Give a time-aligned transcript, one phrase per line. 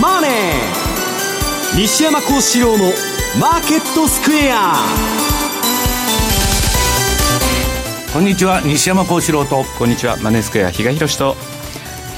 [0.00, 0.30] マネー」
[1.76, 2.92] 西山幸四郎の
[3.38, 4.76] 「マーケットスクエア」
[8.12, 8.62] こんにちは。
[8.62, 10.16] 西山幸四郎とこんにちは。
[10.16, 11.36] マネースクエア比嘉宏と。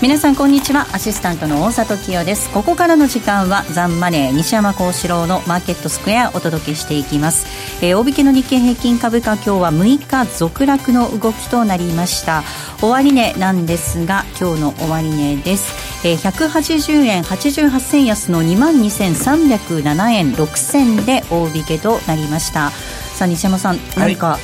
[0.01, 0.87] 皆さんこんにちは。
[0.93, 2.49] アシスタントの大里清です。
[2.51, 7.47] ここからの時間はザンマネー西山幸四郎のマーケットスクエアお届けしていきます、
[7.85, 12.45] えー、大引けの日経平均株価今日は6日続落の動きとなりました。
[12.81, 22.71] 終値なんですが今日の終値です、えー、180円88銭安の2万2307円6銭で大引けとなりました。
[22.71, 24.39] さあ西山さん、何か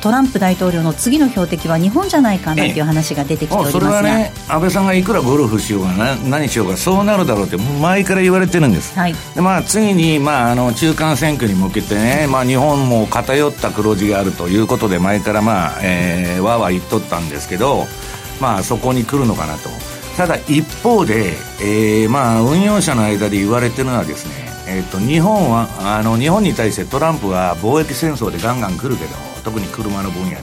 [0.00, 17.84] トランプ大統領の次の標的は日本じゃないかなという話が出てきておりますが、それはね安倍さんがいくらゴルフしようがな何しようがそうなるだろうって前から言われてるんです、はい、でまあ、次に、まあ、あの中間選挙に向けてね、まあ、日本も偏った黒字があるということで前から、まあえー、わーわー言っとったんですけど、
[18.40, 19.68] まあ、そこに来るのかなと
[20.20, 21.32] ただ一方で、
[21.62, 25.66] えーまあ、運用者の間で言われてるのはですねえーと、日本は
[25.98, 30.36] あの日本に対してトランプは貿易戦争でガンガン来るけど特に車の分野で。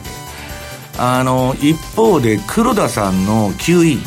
[0.98, 4.00] あの一方で黒田さんの QE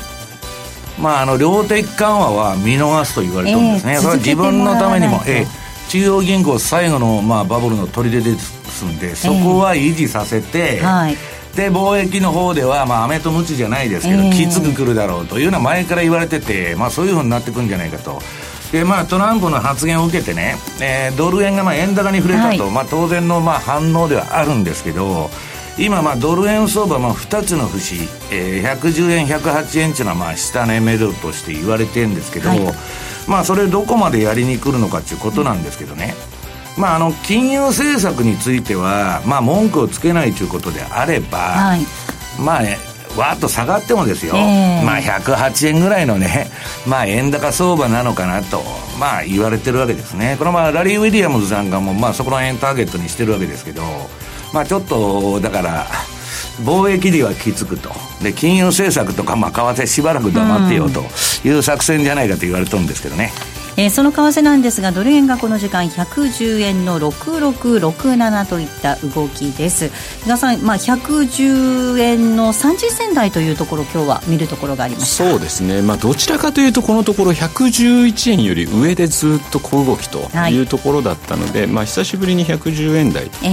[0.99, 18.21] まああの量的緩和は見逃すと言われてるんですね、えー、それは自分のためにも、えー、中央銀行最後の、まあ、バブルの砦ですんでそこは維持させて、えーはいで貿易の方では、まあ、飴とムチじゃないですけど、えー、きつくくるだろうというのは前から言われてて、まあ、そういうふうになってくるんじゃないかと。
[18.71, 25.29] でまあ、トランプの発言を受けてね、えー、ドル円がまあ円高に触れたと、はい、まあ、当然のまあ反応ではあるんですけど
[25.77, 27.95] 今、まあ、ドル円相場も2つの節、
[28.31, 32.61] えー、110円、108円っていうのはまあ下値目処として言われてるんですけど、はい、
[33.27, 36.13] まあ、それどこまでやりに来るのかっていうことなんですけどね、
[36.77, 41.81] まあ、あの金融政策については、まあ、文句をつけないということであれば、はい、
[42.39, 42.61] まあ、
[43.17, 46.47] わっと下がってもですよ、えー、まあ108円ぐらいのね、
[46.87, 48.61] まあ円高相場なのかなと、
[48.99, 50.35] まあ言われてるわけですね。
[50.39, 53.83] このまあラリー・ウィリアムズさんがもまあそこの円ターゲットにしてるわけですけど、
[54.53, 55.87] まあちょっと、だから、
[56.63, 57.91] 貿易ではきつくと。
[58.21, 61.03] で、金融政策とか、まあ為替しばらく黙ってよと
[61.45, 63.31] いう作戦じゃないかと言われてるんですけどね。
[63.77, 69.89] えー、その為替なんですがドル円がこの時間110円の6667といった動きです。
[70.23, 75.29] 比嘉さん、まあ、110円の30銭台というところ今日は見るところがありました。
[75.29, 80.61] そうですね、まあ、どちらかというとこのところ111円より上でずっと小動きとい。
[80.61, 83.45] うところだったので、はい、まあ、久しぶりに110円台と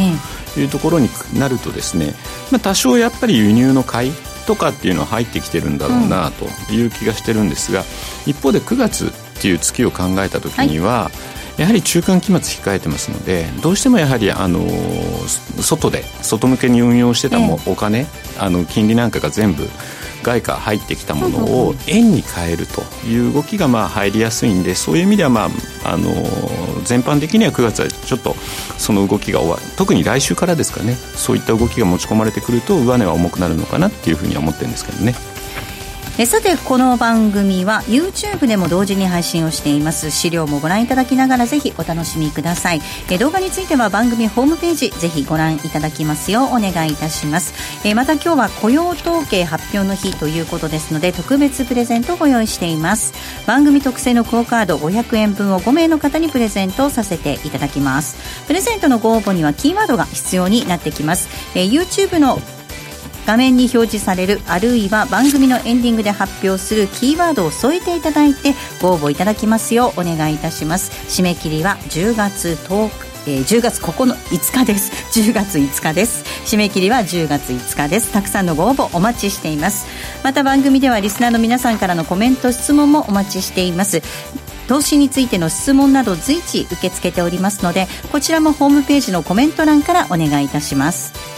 [0.60, 1.08] いうところに
[1.38, 2.14] なるとですね、
[2.50, 4.12] まあ、多少やっぱり輸入の買い
[4.46, 7.84] とかっていうのは入ってきてるんだろうなという気がしてるんですが、
[8.26, 11.10] 一方で9月っていう月を考えた時には、は
[11.58, 14.66] い、やはり中間期末控えてますのでどうしてもやはりあの
[15.60, 18.06] 外で外向けに運用してたも、お金
[18.38, 19.68] あの金利なんかが全部
[20.22, 25.48] 外貨入ってきたものを円に変えるという動きがまあ入りやすいんでそういう意味ではまあ
[25.84, 26.10] あの
[26.84, 28.34] 全般的には9月はちょっと
[28.76, 30.94] その動きが終わ特に来週からですかね。
[30.94, 35.14] そういった動きが持ち込まれてくると上値は重くなるのかなっていうふうには思ってるんですけどね。
[36.20, 40.10] えさてこの番組は YouTube でも同時に配信をしています。
[40.10, 42.80] 資料もご覧いただきながらぜひお楽しみください。
[43.08, 47.54] え動画については番組ホームページぜひご覧いただきますようお願いいたします。
[47.84, 53.14] えまた今日は雇用統計発表の日ということですので特別プレゼントをご用意しています。
[53.46, 58.16] 番組特製のクオカード500円分を5名の方にプレゼントさせていただきます。
[58.48, 61.28] プレゼントのご応募にはキーワードが必要になってきます。
[61.54, 62.40] え YouTube の
[63.26, 70.90] 画面に表示されるあるいは番組のエンディングで発表するキーワードを添えていただいてご応募いただきますようお願いいたします。
[71.08, 74.90] 締め切りは10月10日えー、10月9日5日です。
[75.20, 76.24] 10月5日です。
[76.46, 78.10] 締め切りは10月5日です。
[78.10, 79.86] たくさんのご応募お待ちしています。
[80.22, 84.02] また番組ではリスナーの皆さんからのコメント質問もお待ちしています。
[84.66, 91.37] 投資についての質問など随時受け付けておりますのでこちらもホームページのコメント欄からお願いいたします。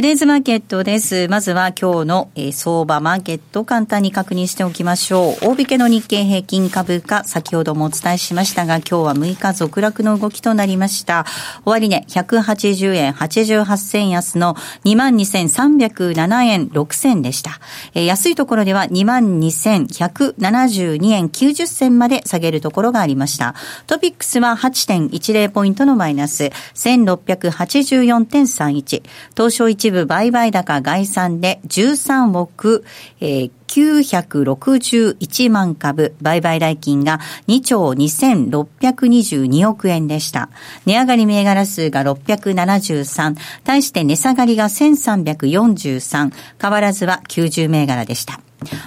[0.00, 1.28] トゥデイズマーケットです。
[1.28, 5.34] まずは今日の、えー、相場マーケットを簡単に確認しておきましょう。
[5.44, 11.26] 大引けの日経平均株価、先ほどもお伝えしましたが、今日は6日続落の動きとなりました。
[11.66, 14.54] 終値、ね、180円88銭安の
[14.86, 17.60] 22,307円6銭でした。
[17.92, 23.54] えー、安いところでは22,172円90銭まで下げるところがありました。
[23.86, 26.44] トピックスは8.10ポイントのマイナス、
[26.74, 29.02] 1684.31。
[29.36, 32.84] 東証一部売買高概算で13億、
[33.20, 40.48] えー961万株、売買代金が2兆2622億円でした。
[40.86, 48.40] 値上がり銘柄数が673、対して値下がりが1343、変わらずは90銘柄でした。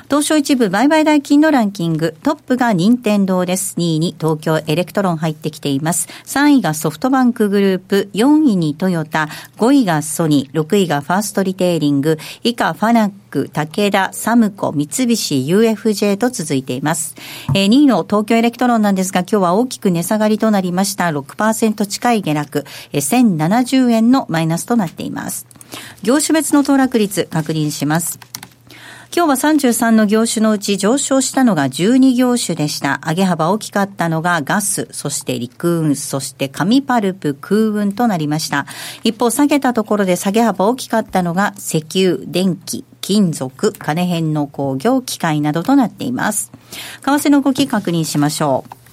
[0.09, 3.75] 東証一部売買代金のランキング、トップが任天堂です。
[3.77, 6.07] 2位に東京エレクトロン入ってきています。
[6.25, 17.15] 3位がソフトバンクグループ、4位にトヨタ、5位がソニー、6位がファーストリテイリング、以下ファナック、武田、 SUMCO、三菱 UFJ と続いています。
[17.55, 21.05] えー、2位の東京エレクトロンなんですが、今日は大きく値下がりとなりました。
[21.05, 25.47] 6%近い下落、えー、1070円のマイナスとなっています。
[26.03, 28.19] 業種別の騰落率確認します。
[29.15, 32.99] 今日は33の業種のうち上昇したのが12業種でした。
[33.07, 38.65] 上げ幅大きかったのがガス、そして陸運、そして紙パルプ、空運となりました。
[39.03, 46.51] 一方、下げたところで下げ幅大きかったのが石油、電気、金属、金編の工業、機械などとなっています。
[47.03, 48.83] 為替の動き確認しましょう。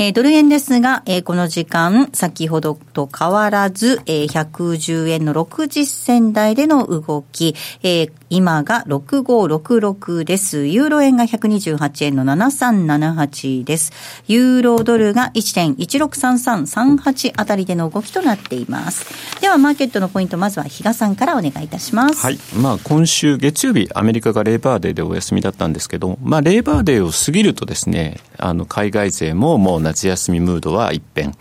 [0.00, 10.66] えー、ドル円ですが、えー、この時間、先ほどと変わらず、えー、110円の60銭台での動き、えー、今が6566です。
[10.66, 13.92] ユーロ円が128円の7378です。
[14.26, 19.40] ユーロドルが1.163338あたりでの動きとなっています。
[19.40, 22.22] では、マーケットのポイント、まずは比嘉さんからお願いいたします。
[22.24, 22.38] はい。
[22.56, 31.34] まあ、今週月曜日、アメリカがレーバーデーでお休みだったんですけど、まあ、レーバーデーを過ぎるとですね、あの、海外勢ももう夏休みムードは一変、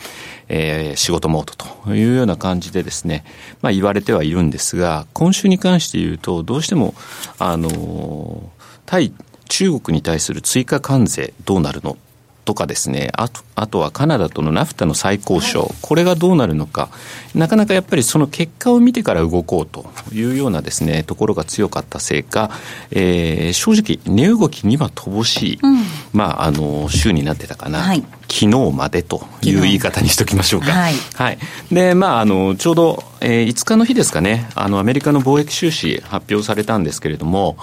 [0.50, 3.24] えー、仕事モードというような感じでですね、
[3.62, 6.94] まあ言われてはいるんですが、今週に関して言うと、どうしても、
[7.40, 8.50] あの、
[8.86, 9.14] 対
[9.50, 11.98] 中国に対する追加関税どうなるの
[12.48, 16.88] とかですね、あとあとはカナダとのナフタの再交渉、はい、これがどうなるのか、
[17.36, 22.50] なかなかやっぱりその結果を見てから動こうというようなですね、ところが強かったせいか、
[22.92, 25.84] えー、正直、値動きには乏しい、うん、
[26.14, 27.80] まあ、あの、週になってたかな。
[27.80, 30.74] はい昨日までという言い方にしときましょうか。
[30.74, 30.94] はい。
[31.16, 31.38] はい。
[31.72, 37.56] で、まあ、あの、ちょうど、えー、5日の日ですかね、あの、アメリカの貿易収支発表されたんですけれども、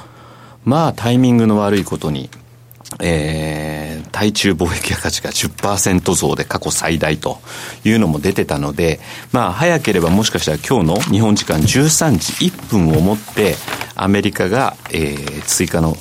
[0.65, 2.31] まあ、タイミングの悪いことに、
[3.01, 7.39] えー、対中貿易赤字が10%増で過去最大と
[7.85, 9.01] いうのも出てたので、
[9.33, 13.57] まあ、早ければもしかしたら今日の日本時間13時1分をもって、
[13.97, 15.97] アメリカが、えー、追加の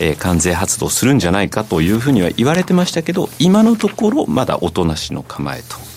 [0.00, 5.87] えー、関税発動するんじゃないかというふうには言われてましたけど、今のところまだおとなしの構えと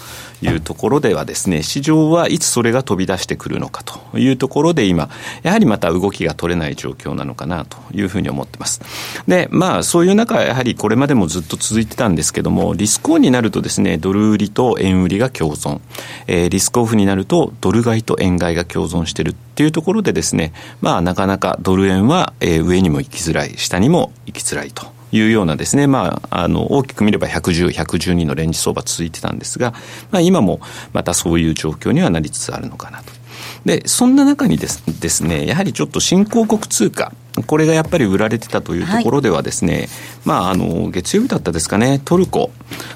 [0.41, 5.09] いうところではですね、市場はいつそれが飛び出してくるのかというところで今、
[5.43, 8.81] やはりまた動きが取れない状況なのかなというふうに思ってます。
[9.27, 15.79] で、まあそういう中、やはりこれまでもずっと続いてたんですけども、リスクオンになるとですね、ドル売りと円売りが共存。
[16.27, 25.00] えー、リスクオフになるとドル買いと円買いが共存してるっていうところでですね、まあなかなかドル円は、上にも行きづらい、下にも行きづらいと。
[25.11, 29.73] いうようなですね、まあ、あの、大きく見れば110、112のレンジ相場続いてたんですが、
[30.11, 30.59] まあ、今も
[30.93, 33.20] またそういう状況にはなりつつあるのかなと。
[33.65, 37.13] で、そんな中にですですね、やはりちょっと新興国通貨、
[37.47, 39.87] これがやっぱり売られてたというところではですね、はい、
[40.25, 42.51] まあ、あの、月曜日だったですかね、トルコ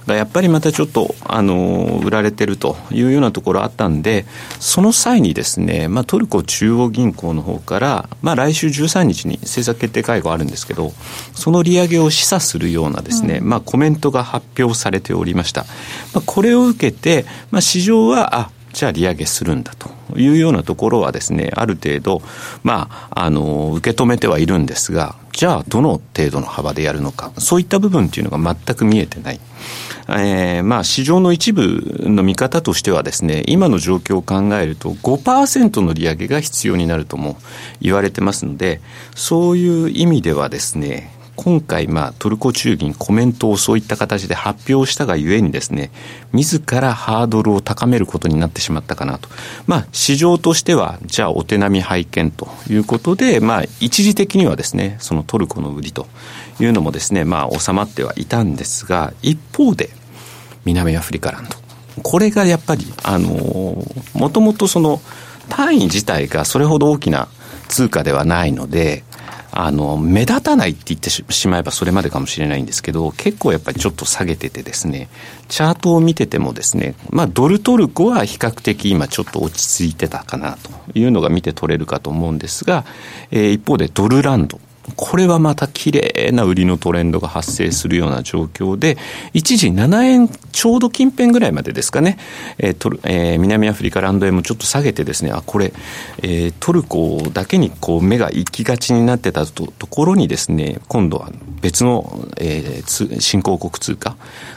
[0.08, 4.26] がやっぱりまたちょっと、あの、売られてるというようなところあったんで、
[4.60, 10.92] その際にですね、まあ、トルコ中央銀行の方から、まあ、来週13日に政策決定会合あるんですけど、
[11.34, 15.66] その利上げを示唆するようなですね、うん、まあ、コメントが発表されておりました。
[16.14, 19.90] まあ、これを受けて、まあ、市場は、あ、じゃあ利上げするんだと
[20.20, 22.22] いうようなところはですね、ある程度、
[22.62, 29.40] まあ、あの、受け止めてはいるんですが、じゃあどの程度の幅でやるのか、そういった部分っていうのが全く見えてない。
[30.10, 37.38] えー、まあ市場の一部の見方としてはですね、今の状況を考えると5%の利上げが必要になるとも
[37.82, 38.82] 言われてますので、
[39.16, 45.92] そういう意味ではですね、今回、まあ、トルコ中銀コメントをそういった形で発表したがゆえにですね、
[46.34, 49.30] 自らハードルを高めることになってしまったかなと。
[49.68, 56.08] まあ、市場としては、じゃあお手並み拝見ということで、まあ、一時的にはですね、そのトルコの売りと
[56.60, 59.90] いうのもですね、まあ、収まってはいたんですが、一方で、
[60.64, 61.66] 南アフリカランド。
[62.02, 65.02] これがやっぱり、あの、もともとその
[65.50, 67.28] 単位自体がそれほど大きな
[67.68, 69.04] 通貨ではないので、
[69.58, 75.08] あの、目立たないって言ってしまえばそれまでかもしれないんですけど、結構やっぱりちょっと下げててですね、
[75.48, 82.84] チャートを見ててもですね、まあドルトルコは比較的今ちょっと落ち着いてたかなというのが見て取れるかと思うんですが、
[83.32, 84.60] えー、一方でドルランド。
[84.96, 88.98] これはまた綺麗な売りのトレンドが発生するような状況で、
[89.34, 92.18] 一時7円ちょうど近辺ぐらいまでですかね、
[92.58, 95.74] えートルえー、南アフリカランド円もちょっと下げてですね、あ、これ、
[96.22, 104.16] えー、トルコだけにこう目が行きがちになってたとところにですね、今度は別の、えー、新興国通貨、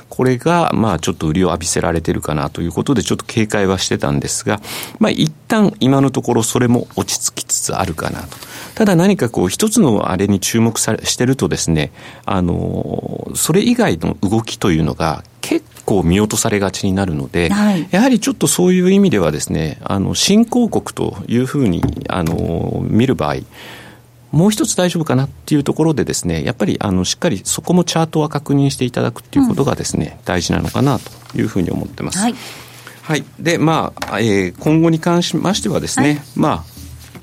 [0.08, 4.60] これが、まあ、ちょっと売りを浴びせられてるかなということで、ちょっと警戒はしてたんですが、
[4.98, 8.36] まあ、一旦今のところそれも落ち着きつつあるかなと。
[8.74, 11.92] ただ何かこう、一つのあれに注目されしてるとですね、
[12.24, 23.36] あの、それ以外の動きというのが結構見落とされがちになるので、はい、やはりちょっとそういう意味ではですね、あの、新興国というふうに、あの、見る場合、
[24.30, 32.18] もう一つ大丈夫かなっていうところでですね、やっぱりあのしっかりそこもチャートは確認していただくっていうことがですね、うん、大事なのかなというふうに思ってます。
[32.18, 32.34] はい。
[33.02, 36.48] はい、で、まあ、えー、今後に関しましてはですね、はい、ま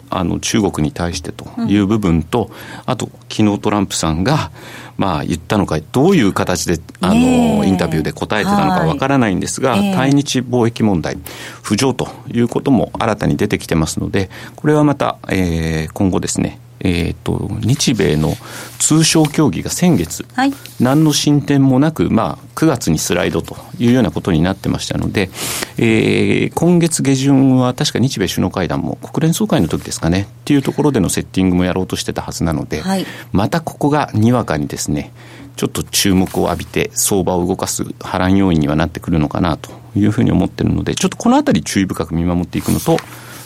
[0.10, 2.54] あ、あの中国に対してという部分と、うん、
[2.86, 4.52] あと昨日トランプさんが、
[4.98, 11.18] まあ、言ったのかどういう形であのインタビューで答えてたのかわからないんですが、対日貿易問題
[11.64, 18.34] 浮上ということも新たに出てきてますのでこれはまた、えー、今後ですねえーと、日米の
[18.80, 25.30] 通商協議が先月、はい、何の進展もなく、まあ、9月にスライドというようなことになってましたので、
[25.78, 35.12] えー、今月下旬は確か日米首脳会談も国連総会の時ですかねっていうところでのセッティングもやろうとしてたはずなので、はい、またここがにわかにですね
[35.56, 42.98] ちょっと注目を浴びて相場を動かす波乱要因にはなってくるのかなというふうに思ってるのでちょっとこのあたり注意深く見守っていくのと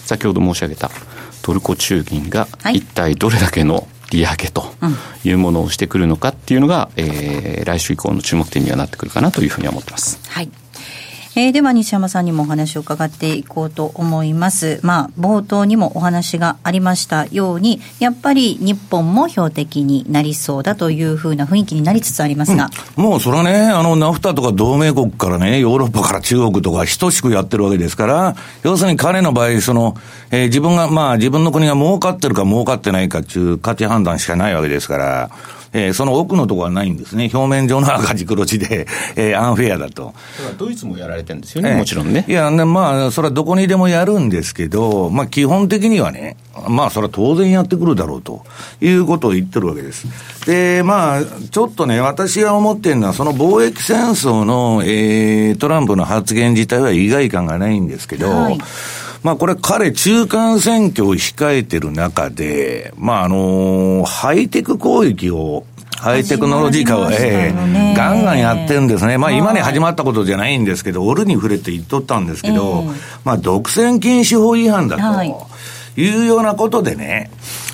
[0.05, 0.89] 先ほど申し上げた
[1.41, 4.63] トルコ中銀が一体どれだけの利上げと
[5.23, 10.19] いうものをしてくるのかっていうのが、えー、来週以降の注目点にはなってくるかなというふうに思ってます。
[10.29, 10.49] はい
[11.39, 14.81] えー、では西山さんにもお話を伺っていこうと思います。
[14.83, 22.69] まあ、冒頭にもお話がありましたように、やっぱり日本も標的になりそうだというふうな雰囲気になりつつありますが。
[22.97, 29.95] うん、もうそれはね、あの、ナフタとか同盟国からね、ヨーロッパから中国とか等しくやってるわけですから、要するに彼の場合、その、
[30.31, 35.29] えー、自分が、まあ自分の国が儲かってるか儲かってないかっていう価値判断しかないわけですから、
[35.73, 37.29] えー、その奥のところはないんですね。
[37.33, 40.13] 表面上の赤字黒字で、 えー、アンフェアだと。
[40.57, 42.25] ドイツもやられてるんですよね、えー、もちろんね。
[42.27, 48.43] いや、ね、まあ、それはどこにでもやるんですけど、まあ、基本的にはね、まあ、それは当然やってくるだろうと
[48.81, 50.07] いうことを言ってるわけです。
[50.45, 51.21] で、まあ、
[51.51, 58.59] ちょっとね、私が思ってるのは、その貿易戦争の、えー、トランプの発言自体は意外感がないんですけど、はい
[59.23, 65.65] まあこれ彼中間選挙を控えてる中で、まああのハイテク攻撃を
[65.97, 69.17] ハイテクノロジー化を、ええー、ガンガンやってるんですね。
[69.17, 72.95] まあ今に始まったことじゃないんですけど、オルに触れて言っとったんですけど、えー、
[73.25, 75.23] まあ独占禁止法違反だと
[75.97, 76.23] い。
[76.23, 77.29] うようなことでね、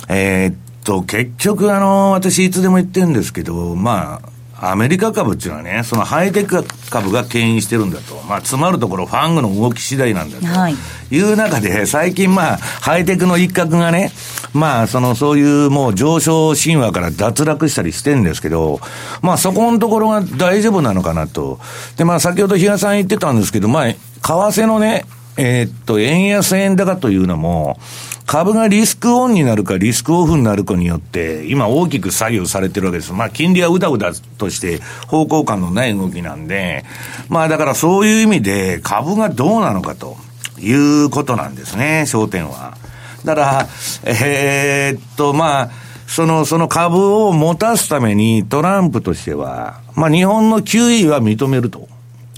[0.10, 8.16] えー、っと、結局あの、私いつでも言ってるんですけど、まあ、アメリカ株っていうのはね、そのハイテク株が牽引してるんだと。
[8.28, 10.46] まあ、つまるところ、ファングの動き次第なんだと。
[10.46, 10.76] はい、
[11.12, 14.12] いう中で、最近まあ、ハイテクの一角がね、
[14.54, 18.80] まあ、その、そういうもう上昇神話から脱落したりしてるんですけど、
[19.22, 21.60] まあ、そこのところが大丈夫なのかなと。
[21.98, 25.06] で、まあ、先ほど比嘉さん言ってたんですけど、まあ、為替のね、
[25.38, 27.78] えー、っと、円安円高というのも、
[28.26, 33.14] 株がリスクオンになるかリスクオフになるかによって、今大きく左右されてるわけです。
[33.14, 36.84] まあ、金利はうだうだとして方向感のない動きなんで、
[37.30, 40.18] まあ、だからそういう意味で株がどうなのかと
[40.60, 42.78] いうことなんですね、焦点は。
[43.24, 43.68] だから、
[44.06, 45.70] えー、っと、まあ、
[46.08, 51.88] その、その株を持たすためにトランプとしては、まあ日本の QE は認めると。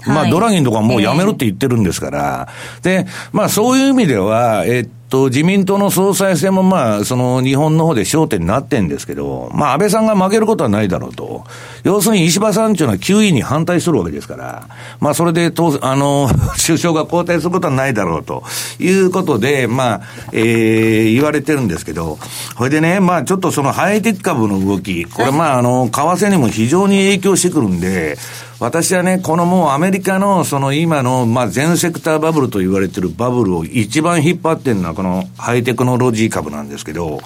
[0.06, 2.48] まあ、ドラギンとかもうやめろって言ってるんですから、
[2.82, 11.44] で、まあ、そういう意味では、えっと、自民党の総裁選もまあ、その日本の方で焦点になってんですけど、まあ、安倍さんが負けることはないだろうと。
[11.84, 14.68] 要するに石破さんっていうのは9位に反対するわけですから、
[15.00, 16.28] まあ、それで、とあの、
[16.64, 18.42] 首相が交代することはないだろうと
[18.78, 20.00] いうことで、まあ、
[20.32, 22.18] えー、言われてるんですけど、
[22.56, 28.18] それでね、まあ、ちょっとそのハイテク株の動き、これまあ、あの、為替にも非常に影響してくるんで、
[28.60, 37.20] 私はね、このもうアメリカのその今の、まあ、全セクターバブルと言われてるバブルを一番引っ張ってるのはこのハイテクノロジー株なんですけど、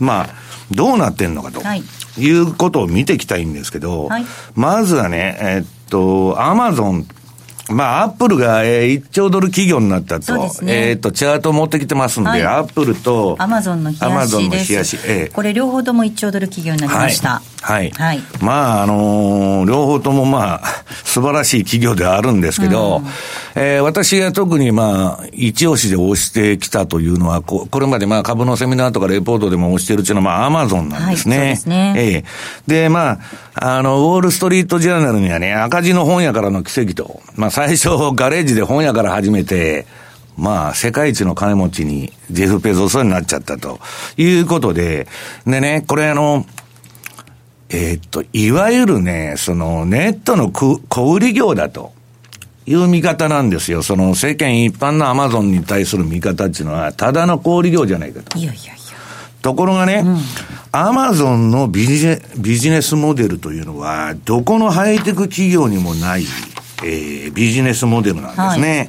[0.00, 0.28] まあ、
[0.72, 2.30] どうなってんのかと、い。
[2.30, 4.24] うことを見ていきたいんですけど、はい、
[4.54, 7.06] まずはね、えっと、アマゾン
[7.72, 14.72] まあ、アップルが、えー、1兆ドル企業になったと、ね、えっ、ー、と、チャートを持ってきてますんで、はい、アップルと、アマゾンの冷やしです。
[14.72, 17.42] 冷やし、えー、これ両方とも1兆ドル企業になりました。
[17.62, 17.90] はい。
[17.90, 18.20] はい。
[18.40, 20.62] まあ、あのー、両方ともまあ、
[21.04, 23.04] 素晴らしい企業ではあるんですけど、うん、
[23.54, 31.38] えー、私が特にまあ、一押しで押してきたというのは、ここれまでまあ、株のセミナーとかレポートでも押してるっていうのは、まあ、アマゾンなんですね。
[31.38, 31.94] はい、そうですね。
[31.96, 33.10] ええー、で、ま
[33.51, 39.86] あ、あの、ウォールストリートジャーナルにはね、赤字の本屋からの奇跡と、まあ、最初、ガレージで本屋から始めて、
[40.36, 43.78] まあ、世界一の金持ちに、ジェフ・ペゾソになっちゃったと
[44.16, 45.06] いうことで、
[45.46, 46.44] でね、これあの、
[47.68, 50.80] えー、っと、いわゆるね、そのネットの小
[51.14, 51.92] 売業だと。
[52.64, 53.82] いう見方なんですよ。
[53.82, 58.38] その世間一般のアマゾンに対する見方っていうのは、ただの小売業じゃないかと。
[58.38, 58.71] いやいや。
[59.42, 60.04] ところがね、
[60.70, 66.24] アマゾンのビジネビジネスモデルというのは、どこのハイテク企業にもない、
[66.84, 68.78] えー、ビジネスモデルなんですね。
[68.78, 68.84] は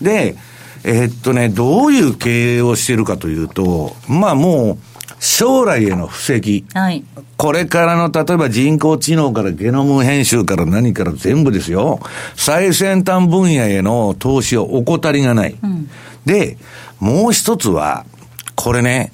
[0.00, 0.36] い、で、
[0.84, 4.78] えー、っとね、どういう経営をしているかというと、まあもう、
[5.20, 6.64] 将来への布石。
[6.72, 7.04] はい。
[7.36, 12.00] これからの、例えば人工知能からゲノム編集から何から全部ですよ。
[12.34, 15.56] 最先端分野への投資を怠りがない。
[15.62, 15.90] うん、
[16.24, 16.56] で、
[17.00, 18.06] もう一つは、
[18.54, 19.12] これね、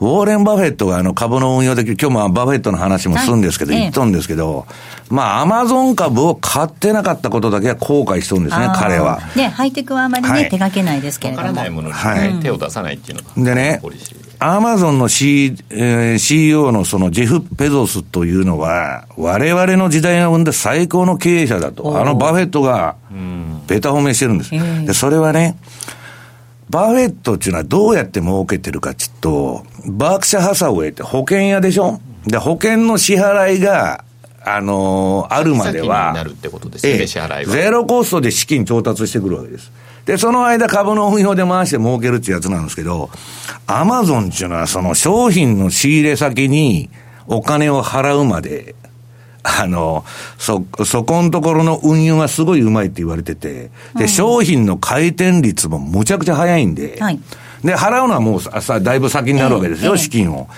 [0.00, 4.66] ウォーレン・バフェットがあの株の運用で、今日もバフェットの話もするんですけど、はい、言っとんですけど、
[5.08, 9.20] まあ、アマゾン株を買ってなかったことだけは後悔しとるんですね、彼は。
[9.36, 11.48] ね、ハイテクはあまりね、はい、手がけないですけれども。
[11.48, 13.80] わからないものに、はい、手を出さないっていうのが、でね、
[14.38, 21.98] アマゾンの、C えー、CEO のそのジェフ・ベゾスというのは、我々の時代が生んだ最高の経営者だと。
[22.00, 22.96] あのバフェットが、
[23.66, 24.50] ベタ褒めしてるんです。
[24.50, 25.56] で、それはね、
[26.74, 32.00] バフェットっていうのはどうやって儲けてるかっちっと、バークシャ・ハサウェイって保険屋でしょ？
[32.26, 34.04] で、保険の支払いが、
[34.44, 37.52] あのー、あるまでは、なるってことですね、支払いは。
[37.52, 39.70] ゼロコストで資金調達してくるわけです。
[40.04, 43.08] で、その間株の運用で回して儲けるってやつなんですけど、
[43.68, 46.90] アマゾンっていうのはその商品の仕入れ先に
[47.28, 48.74] お金を払うまで、
[49.44, 50.04] あの、
[50.38, 57.20] そ、そこのところの運用がすごいうまいって言われてて、で、商品の回転率もむちゃくちゃ早いんで、はい、
[57.62, 60.48] で、払うのはもうさ、だいぶ先になるわけですよ、えー、資金を。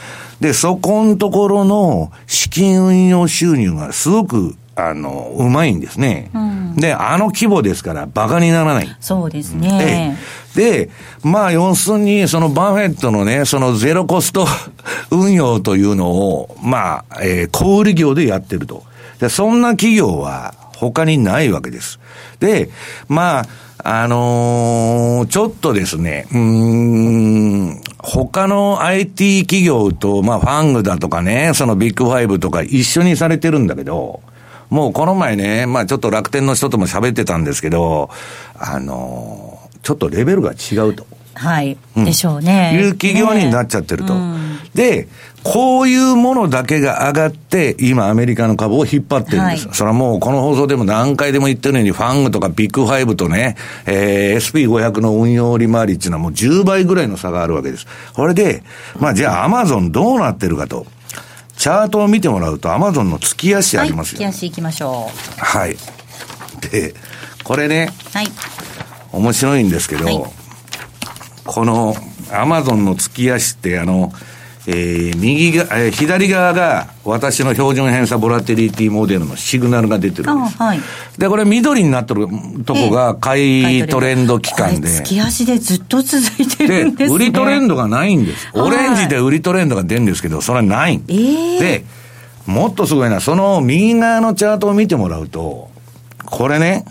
[0.41, 6.31] で、そこのところの資金運用収入がすごくあの、うまいんですね。
[6.35, 8.97] うん、で、あの規模ですから、馬鹿にならない。
[9.01, 10.17] そうですね。
[10.55, 10.91] で、
[11.23, 14.47] まあ、要するに、そのバフェットのね、そのゼロコスト
[15.11, 18.85] 運用というのを、まあ、えー、小売業でやってると。
[19.19, 21.99] で、そんな企業は他にないわけです。
[22.39, 22.69] で、
[23.09, 23.47] まあ、
[23.83, 34.21] あのー、ちょっとですね、うん、他の IT 企業と、まあ、ファングだとかね、そのビッグファイブとか一緒にされてるんだけど、
[34.71, 38.11] もうこの前ね、まあちょっと楽天の人とも喋ってたんですけど、
[38.59, 41.07] あのー、ちょっとレベルが違うと。
[41.35, 41.77] はい。
[41.97, 42.73] うん、でしょうね。
[42.75, 44.15] いう企業になっちゃってると。
[44.15, 44.37] ね
[44.77, 45.09] で、
[45.43, 49.67] こういうものだけが上がって、今アメリカの株を引っ張ってるんです。
[49.67, 57.87] はい、それはもうこの放送でも何回でも言ってるように、ファングとかビッグファイブとね、えー、SP500 の運用利回りっていうのはもう10倍ぐらいの差があるわけです。
[58.15, 58.63] これで、
[58.99, 60.87] まあじゃあアマゾンどうなってるかと。
[61.57, 65.41] チャートを見てもらうと、アマゾンの月足ありますよ、はい、月足いきましょう。
[65.41, 65.77] はい。
[66.71, 66.95] で、
[67.45, 68.29] これね、はい。
[69.13, 70.23] 面白いんですけど、はい、
[71.45, 71.95] この
[72.33, 74.13] アマゾンの月足って、あの、
[74.69, 80.57] えー、右が、えー、左側が私の標準偏差ボラティリティモデルのシグナルが出てるんです。
[80.57, 80.81] はい、
[81.19, 82.27] で、これ緑になってる
[82.65, 84.89] とこが買いトレンド期間で。
[84.89, 87.19] 月足でずっと続いてるんですね。
[87.19, 88.49] で、売りトレンドがないんです。
[88.55, 91.01] オレンジで売りトレンドが出るんですけど、それはない。
[91.07, 91.85] えー、で、
[92.47, 95.71] もっとすごいな、その右側のチャートを見てもらうと、
[96.25, 96.85] これね、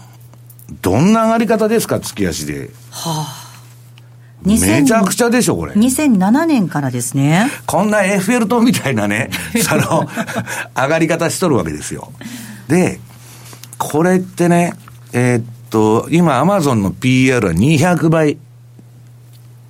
[0.82, 2.70] どんな上がり方ですか、月足で。
[2.92, 3.45] はあ。
[4.46, 5.74] めちゃくちゃでしょ、これ。
[5.74, 7.50] 2007年からですね。
[7.66, 9.30] こんなエッフェル塔みたいなね、
[9.62, 10.08] その、
[10.76, 12.12] 上がり方しとるわけですよ。
[12.68, 13.00] で、
[13.78, 14.74] これってね、
[15.14, 18.38] えー、っと、今、アマゾンの PR は200倍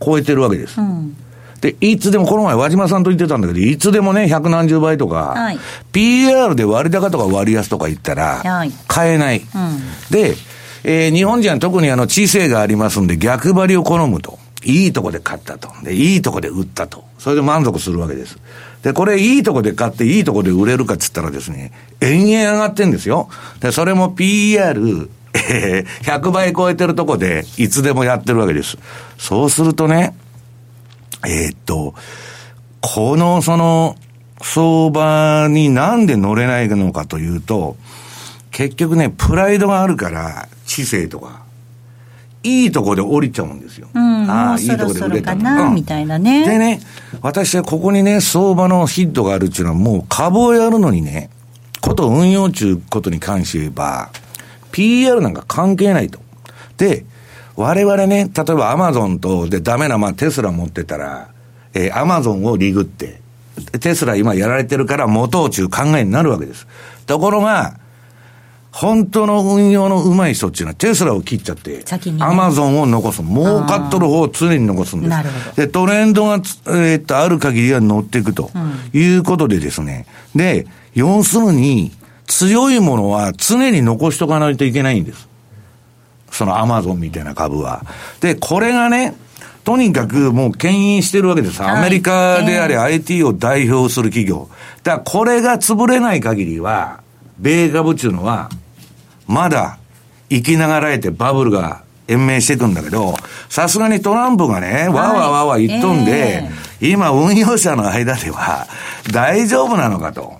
[0.03, 0.79] 超えてるわけです。
[0.79, 1.15] うん
[1.61, 5.59] で、いつでも、この前、和島さんと言ってたんだけど、いつでもね、百何十倍とか、はい、
[5.91, 8.43] PR で割高とか割安とか言ったら、
[8.87, 9.37] 買えない。
[9.37, 9.45] うん、
[10.11, 10.35] で、
[10.83, 14.37] えー、日本人は特にあの、知性がありますんで、逆張りを好むと。
[14.65, 15.69] いいとこで買ったと。
[15.83, 17.05] で、いいとこで売ったと。
[17.19, 18.37] それで満足するわけです。
[18.81, 23.29] で、これいいとこで買っていいとこで売れるかっつったらですね、延々上がってんですよ。
[23.59, 28.77] で、それも PR、えー、100倍超えてるとこで、いつでもやってるわけです。
[29.17, 30.15] そうするとね、
[31.25, 31.93] えー、っと、
[32.81, 33.95] この、その、
[34.41, 37.77] 相場になんで乗れないのかというと、
[38.51, 41.44] 結局ね、プライドがあるから、知性とか、
[42.45, 43.87] いいとこで降りちゃうんですよ。
[43.93, 46.45] うん、ああ、いいとこで売れたな、うん、みたいなね。
[46.45, 46.79] でね、
[47.21, 51.31] 私はここにね、相場のヒットがあるっていうのは、もう株をやるのにね、
[51.81, 54.11] こと運用中ことに関して言えば、
[54.71, 56.19] PR なんか関係ないと。
[56.77, 57.05] で、
[57.55, 61.29] 我々ね、例えばアマゾンと、で、ダメな、まあ、テスラ持ってたら、
[61.73, 63.21] えー、アマゾンをリグって、
[63.79, 66.67] テスラ今やられてるから元を中考えになるわけです。
[67.05, 67.79] ところが、
[68.75, 71.85] 本当の運用の上手い人っていうのはテスラを切っちゃって、
[72.19, 73.23] アマゾンを残す。
[73.23, 75.55] 儲かっとる方を常に残すんです。
[75.55, 78.51] で、トレンドが、えー、っと、ある限りは乗っていくと、
[78.91, 80.05] いうことでですね。
[80.35, 81.93] で、要するに、
[82.27, 85.29] 強いものは常に残しとかないといけないんです。
[86.31, 87.85] そのアマゾンみたいな株は。
[88.19, 89.15] で、これがね、
[89.63, 91.63] とにかくもう牽引してるわけです。
[91.63, 94.49] アメリカであれ IT を代表する企業。
[94.83, 96.99] だからこれが潰れない限りは、
[97.39, 98.49] 米株っていうのは、
[99.27, 99.77] まだ
[100.29, 103.15] 生きながらえてバブルが延命していくんだけど、
[103.49, 106.43] さすがにトランプがね、わわわわ言っとんで、
[106.81, 108.67] えー、今運用者の間では
[109.11, 110.33] 大丈夫なのかと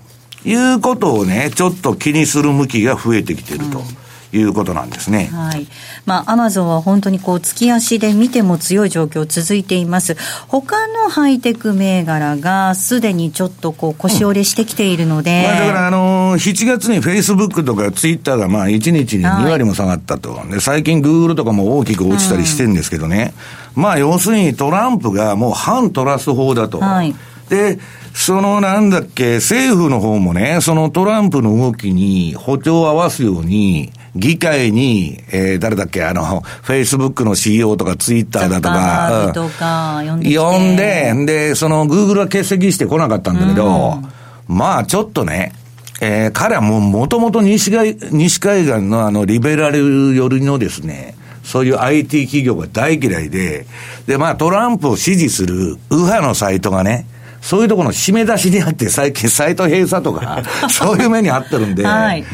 [0.43, 3.80] いうことをね、ちょっと気にする向きが増えてきてると。
[3.80, 4.05] うん
[4.38, 5.30] いうことなんですね。
[5.32, 5.67] はい。
[6.06, 10.15] まあ、アマゾンは本当にこう、月足で見ても強い状況続いています。
[10.48, 15.39] 他のハイテク銘柄がすでにちょっとこう、腰折れしてきているので。
[15.39, 20.34] うん、まあ、だからあのー、7月にフェイスブックとかツイッターがまあ、1日に2割も下がったと。
[20.34, 23.34] はい、で、最近グーグルとかも大きく落ちたりしてるんですけどね。
[23.76, 26.80] うん、まあ、要するにトランプがもう反トラス法だと。
[26.80, 27.15] はい。
[27.50, 27.80] で、
[28.13, 43.99] そのなんだっけ、政府の方もね、そのトランプの動きに歩調を合わすように、議会に、えー、誰だっけ、あの、フェイスブックの CEO とかツイッターだとか、とか呼んで呼んで、で、その、グーグルは欠席してこなかったんだけど、
[44.47, 45.54] うん、まあ、ちょっとね、
[46.01, 53.65] えー、彼はもう、もともと西海西海岸のあの、リベラル寄りのですね、そういう IT 企業が大嫌いで、
[54.08, 57.06] で、まあ、トランプを支持する右派のサイトがね、
[57.41, 62.25] そういうところの締め出しにあって、最近サイト閉鎖とか、 そういう目にあってるんで、はい、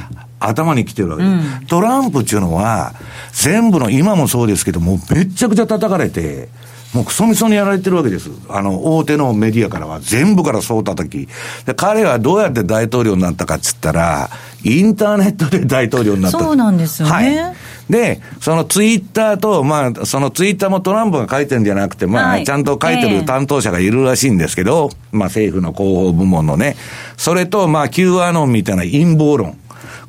[0.41, 2.93] 頭に来てるわけで、うん、トランプっていうのは、
[3.33, 6.49] 全部の、今もそうですけども、めちゃくちゃ叩かれて、
[6.93, 8.29] もうクソみそにやられてるわけです。
[8.49, 11.29] あの、大手のメディアからは、全部からそう叩き。
[11.65, 14.29] で、彼はどうやって大統領になったかっつったら、
[14.63, 16.39] インターネットで大統領になった。
[16.39, 17.13] そうなんですよね。
[17.13, 17.55] はい。
[17.89, 26.75] で、そのツイッターと、まあ、そのツイッターもトランプが書いてるんじゃなくて、まあ、はい、ちゃんと書いてる担当者がいるらしいんですけど、えー、まあ、政府の広報部門のね、
[27.15, 29.57] それと、まあ、Q アノンみたいな陰謀論。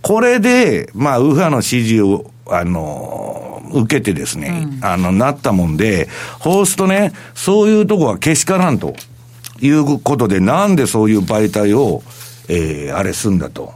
[0.03, 6.09] これで、まあ、右派の支持を、あの、受けてですね、うん、あの、なったもんで、
[6.41, 8.95] ホーストね、そういうとこはけしからんと
[9.61, 12.03] いうことで、なんでそういう媒体を、
[12.49, 13.73] えー、あれすんだと、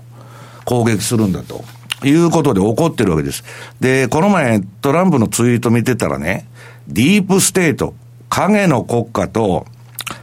[0.65, 1.65] 攻撃するんだと。
[2.05, 3.43] いうことで怒ってるわけです。
[3.81, 6.47] で、この前トランプのツイート見てたらね、
[6.89, 7.95] ディープステート、
[8.29, 9.67] 影の国家と、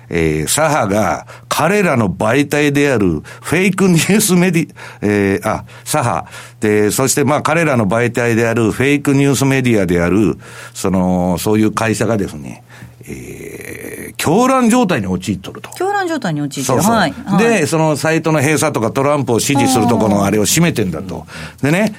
[0.10, 6.32] えー、左派が彼らの媒体であるフェイクニュースメディ、えー、あ、左派。
[6.60, 10.40] で、そしてまあ彼らの媒体であるフェイクニュースメディアである、
[10.74, 12.64] その、そういう会社がですね、
[13.08, 15.70] えー、狂乱状態に陥っとると。
[15.76, 16.82] 狂乱状態に陥ってる。
[16.82, 21.28] そうそうはい、で、そのサイトの閉鎖とかトランプを支持するとこのあれを占めてんだと。
[21.62, 21.94] でね、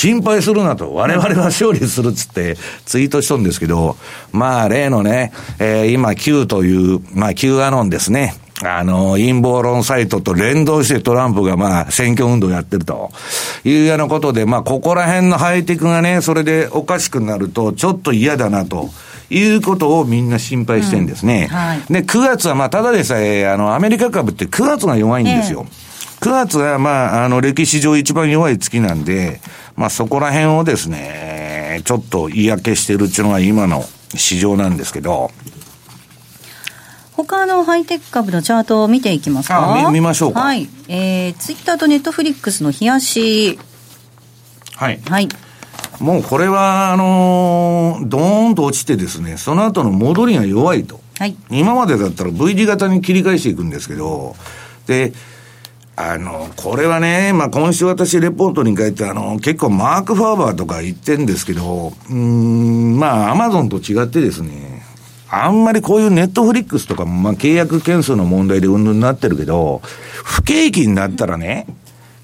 [0.00, 3.96] 心配するなと、我々は勝利するっつってツイートしとんですけど、
[4.32, 8.34] まあ例のね、えー、今 Q という、まあ Q アノンですね。
[8.64, 13.10] あの、陰謀論サイトと連動してトランプがまあ選挙運動やってると
[13.62, 18.88] いうようなことで、まあここら辺のハイテクがね、それでおかしくなるとちょっと嫌だなと。
[19.32, 21.46] いうことをみんな心配してるんですね。
[21.48, 25.66] うんはい、で、9月はまあただでさえ、あの、アメリカ株って9月が弱いんですよ。
[25.68, 25.89] えー、
[26.20, 29.40] 9月はまあ、あの、歴史上一番弱い月なんで、
[29.76, 35.30] まあそこら辺をですね、ちょっと嫌気してるっていうのが今の市場なんですけど、
[37.16, 40.40] 他のハイテク株のチャートを見ていきますか見見ましょうか。
[40.40, 40.68] はい。
[40.88, 43.58] えー、ツイッターとネットフリックスの冷やし。
[44.76, 45.00] はい。
[45.08, 45.28] はい。
[46.00, 51.00] もうこれは、あのー、ドーンと落ちてですね、その後の戻りが弱いと。
[51.18, 51.36] はい。
[51.50, 54.34] 今までだったら V 字型に切り返していくんですけど、
[54.86, 55.12] で、
[56.08, 64.82] あの、これはね、まあ、今週私レポートに書いて、あの、結構マーク・ファーバーとか言ってんですけど、うん、まあ、アマゾンと違ってですね、
[65.28, 71.66] あんまりこういうネットフリックスとかも、まあ、契約件数の問題でうんぬんなってるけど、不景気になったらね、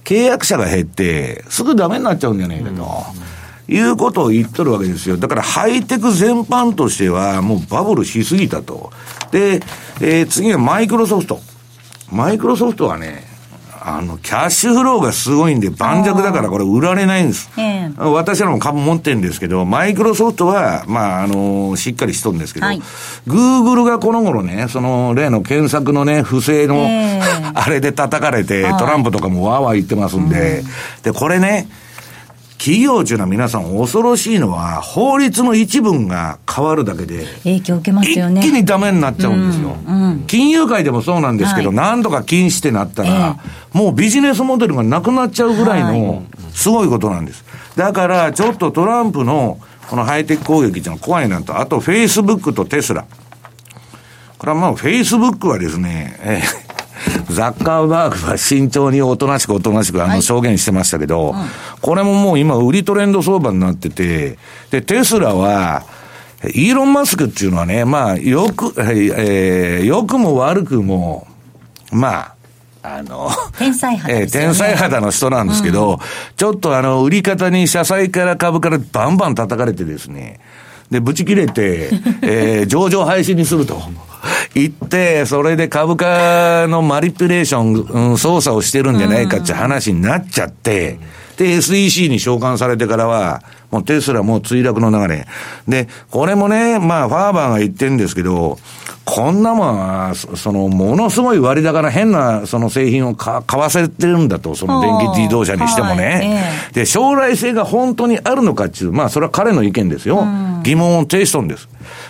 [0.05, 3.27] 契約者が減って、すぐダメになっちゃうんじゃないかと。
[3.69, 5.17] いうことを言っとるわけですよ。
[5.17, 8.93] だからハイテク全般としてはもうバブルしすぎたと。
[9.33, 9.61] で、
[10.01, 11.41] えー、次はマイクロソフト。
[12.13, 13.26] マイクロソフトはね、
[13.89, 17.49] あの、キャッシュフローがすごいんで、盤石だからこれ売られないんです。
[17.57, 22.83] えー、私らも株持ってるんですけど、マイクロソフトは、まあ、あの、しっかりしとるんですけど、はい、
[23.29, 30.65] グーグルがこの頃ね、その、例の検索のね、不正の、えー、 あれで叩かれて、トランプとかもわーわー言ってますんで、
[31.05, 31.69] うん、で、これね、
[32.67, 38.41] 企業中の皆さん恐ろしいのは、法律の一文が変わるだけで、影響受けますよね。
[38.41, 39.77] 一気にダメになっちゃうんですよ。
[39.87, 46.25] うんうん、金融界でもそうなんですけど、はい、何とか禁止ってなったら、えー、もうビジネスモデルがなくなっちゃうぐらいの、
[46.55, 47.45] すごいことなんです。
[47.77, 51.61] だから、ちょっとトランプの、このハイテク攻撃っていうのは怖いなと。
[51.61, 53.05] あと、フェイスブックとテスラ。
[54.39, 56.66] これはまあ、フェイスブックはですね、えー
[57.31, 61.49] ザッカーバーグは慎重におとなしくおとなしくあの証言してましたけど、はいうん、
[61.81, 64.39] これももう今売りトレンド相場になってて、
[64.71, 65.85] で、テスラは、
[66.45, 71.27] イーロン・マスクっていうのはね、まあ、よく、えー、よくも悪くも、
[71.91, 72.37] まあ、
[72.83, 75.99] あの、天才肌、ね、えー、天才肌の人なんですけど、うん、
[76.37, 80.39] ちょっとあの、売り方に社債から株からバンバン叩かれてですね、
[80.91, 81.91] で、ブチ切れて、
[82.23, 83.81] えー、上場廃止にすると。
[84.57, 90.99] 言って、それで株価のマリピュレーション、うん、操作をしてるんじゃないかって話になっちゃって、
[91.37, 95.27] で、SEC に召喚されてからは、もうテスラもう墜落の流れ。
[95.69, 98.59] で、これもね、まあ、ファーバーが言ってるんですけど、
[99.07, 105.95] こんなもんは、その、ものすごい割高な変な、その製品を買わせてるんだと、その電気自動車にしてもね。
[105.95, 110.27] はいえー、で、将来性が本当にあるのかっていう、まあ、それは彼の意見ですよ。
[110.65, 111.69] 疑問を呈しとんです。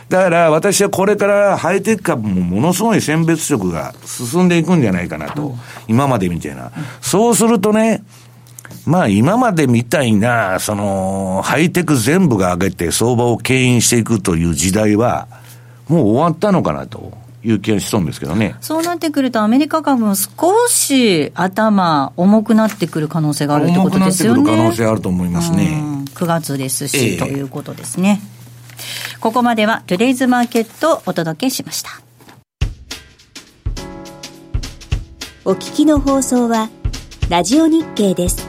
[0.09, 5.55] だから私はこれからハイテク株もものすごい選別色が進んでいくんじゃないかなと、
[5.89, 6.73] 今までみたいな。
[7.03, 8.03] そうするとね、
[8.87, 15.29] まあ今までみたいな、その、ハイテク全部が上げて相場を牽引していくという時代は、
[15.89, 17.13] もう終わったのかなと。
[17.45, 18.57] いう気がしそうですけどね。
[18.61, 24.41] そうなってくると、アメリカ株も少し頭重くなってくる可能性があるってことですよね。
[24.41, 25.81] 重くなってくる可能性あると思いますね。
[26.15, 28.21] 9月ですし、えー、ということですね。
[29.21, 31.91] ここまではトゥデイズマーケットをお届けしました。
[35.45, 36.69] お聞きの放送は、
[37.29, 38.46] ラジオ日経です。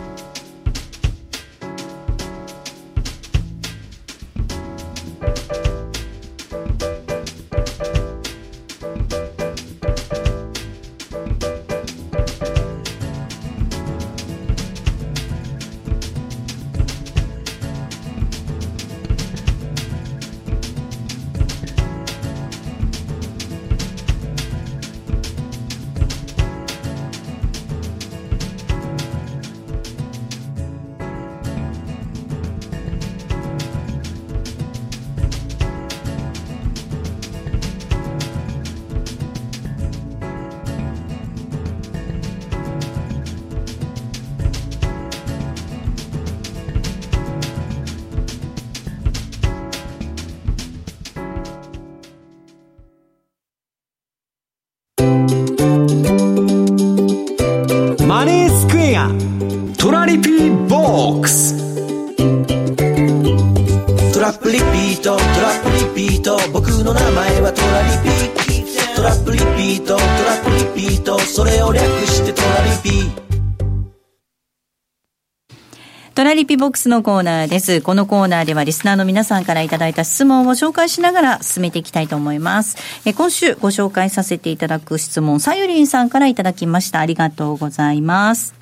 [76.57, 77.81] ボックスのコーナーです。
[77.81, 82.77] このコーナーではリスナーの皆さんからいただいた質問を紹介しながら進めていきたいと思います。
[83.05, 86.99] え今週ご紹介させていただく質問、さゆりんさんからいただきました。
[86.99, 88.55] ありがとうございます。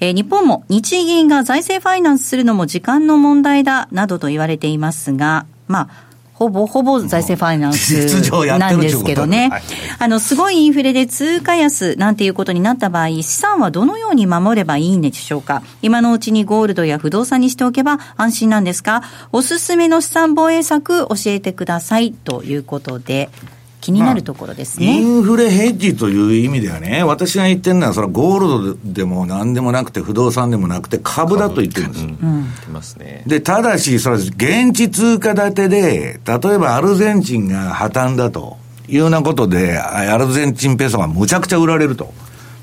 [0.00, 7.94] え日本も日銀が財政ファイナンスするのも時間の問題だ、などと言われていますが、まあ、ほぼほぼ財政ファイナンス
[8.58, 9.50] なんですけどね。
[9.98, 15.62] あの、すごいインフレで通貨安なんていうことになった場合、資産はどのように守ればいいんでしょうか？
[15.80, 19.02] 今のうちにゴールドや不動産にしておけば安心なんですか？
[19.30, 22.12] おすすめの資産防衛策教えてください。
[22.12, 23.30] ということで、
[23.84, 32.04] 気になるところですね、まあ、インフレヘッジという意味ではね、私が言ってるのは、それはゴールドでもなんでもなくて、不動産でもなくて、株だと言ってるんです。
[32.04, 32.46] うん
[33.26, 38.56] で、ただし、それ現地通貨建てで、例えばアルゼンチンが破綻だと
[38.88, 42.14] いうようなことで、アルゼンチンペソがむちゃくちゃ売られると。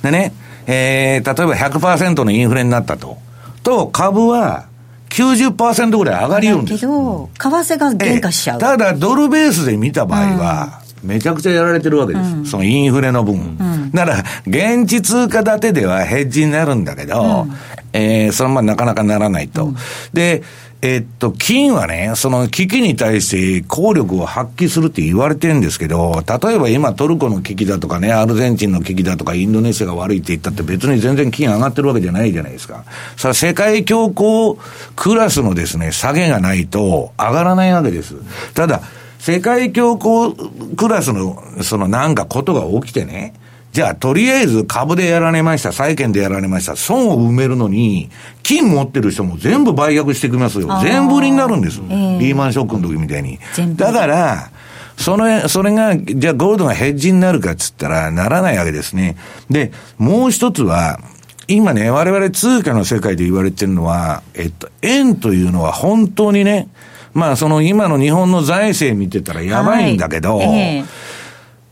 [0.01, 0.33] でね、
[0.65, 3.19] えー、例えば100%のインフレになったと。
[3.61, 4.65] と、株は、
[5.11, 6.79] 90%ぐらい上がりよるんです。
[6.79, 8.59] けど、為替が減価しちゃう。
[8.59, 12.35] ただ、ドルベースで見た場合は、めちゃくちゃやられてるわけです。
[12.35, 13.35] うん、そのインフレの分。
[13.35, 17.53] うん、だから、現地通貨建てではヘッジになるんだけど、うん、
[17.93, 19.73] えー、それはまあなかなかならないと。
[20.13, 20.43] で、
[20.83, 32.83] えっと、金はね、その危機に対して効力を発揮するって言われてるんですけど、例えば今トルコの危機だとかね、アルゼンチンの危機だとか、インドネシアが悪いって言ったって別に全然金上がってるわけじゃないじゃないですか。
[33.15, 34.57] それは世界恐慌
[34.95, 38.15] クラスのですね、下げがないと上がらないわけです。
[38.55, 38.81] ただ、
[39.21, 43.35] 世界恐慌クラスの、そのなんかことが起きてね、
[43.71, 48.09] じゃあ、とりあえず株でやられました、債券でやられました、損を埋めるのに、
[48.41, 50.67] 金持ってる人も全部売却してきますよ。
[50.81, 51.81] 全部売りになるんです。
[51.87, 53.37] えー、リーマンショックの時みたいに。
[53.75, 54.49] だから、
[54.97, 59.17] その、それが、じゃあゴールドがヘッジになるかっつったら、ならないわけですね。
[59.51, 60.99] で、もう一つは、
[61.47, 66.69] 今ね、我々通貨の世界で言われてるのは、えっと、円というのは本当にね、
[67.13, 71.21] まあその今の日本の財政見てたらやばいんだけど、はいえー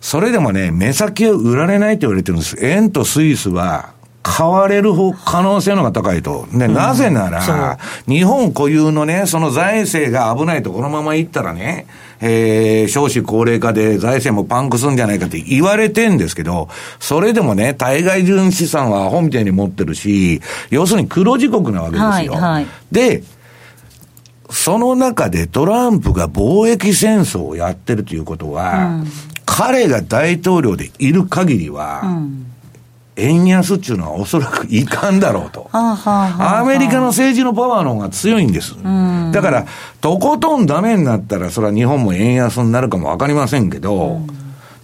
[0.02, 2.58] それでもね、目先は売られないと言われてるんです。
[2.66, 4.92] 円とスイスは、買われる
[5.26, 6.46] 可能性のが高いと。
[6.54, 11.88] で、なぜなら、日本固有のね、その財政が危ないとこのままいったらね、
[12.22, 22.34] えー、少子高齢化で財政もパンクするんじゃないかって言われてんですけど、それでもね、対外純資産はアホみたいに持ってるし、要するに黒字国なわけですよ。
[22.34, 23.24] はいはい、で、
[24.50, 29.08] その中でトランプが貿易戦争をやってるということは、うん。
[29.46, 32.46] 彼が大統領でいる限りは、うん。
[33.16, 35.70] 円安っていうのはおそらくいかんだろうと。
[35.74, 38.76] アメリカの政治のパワーの方が強いんです。
[39.32, 39.66] だから、
[40.00, 44.22] とことんダメになったら、それは日本も円安になるかもわかりませんけど、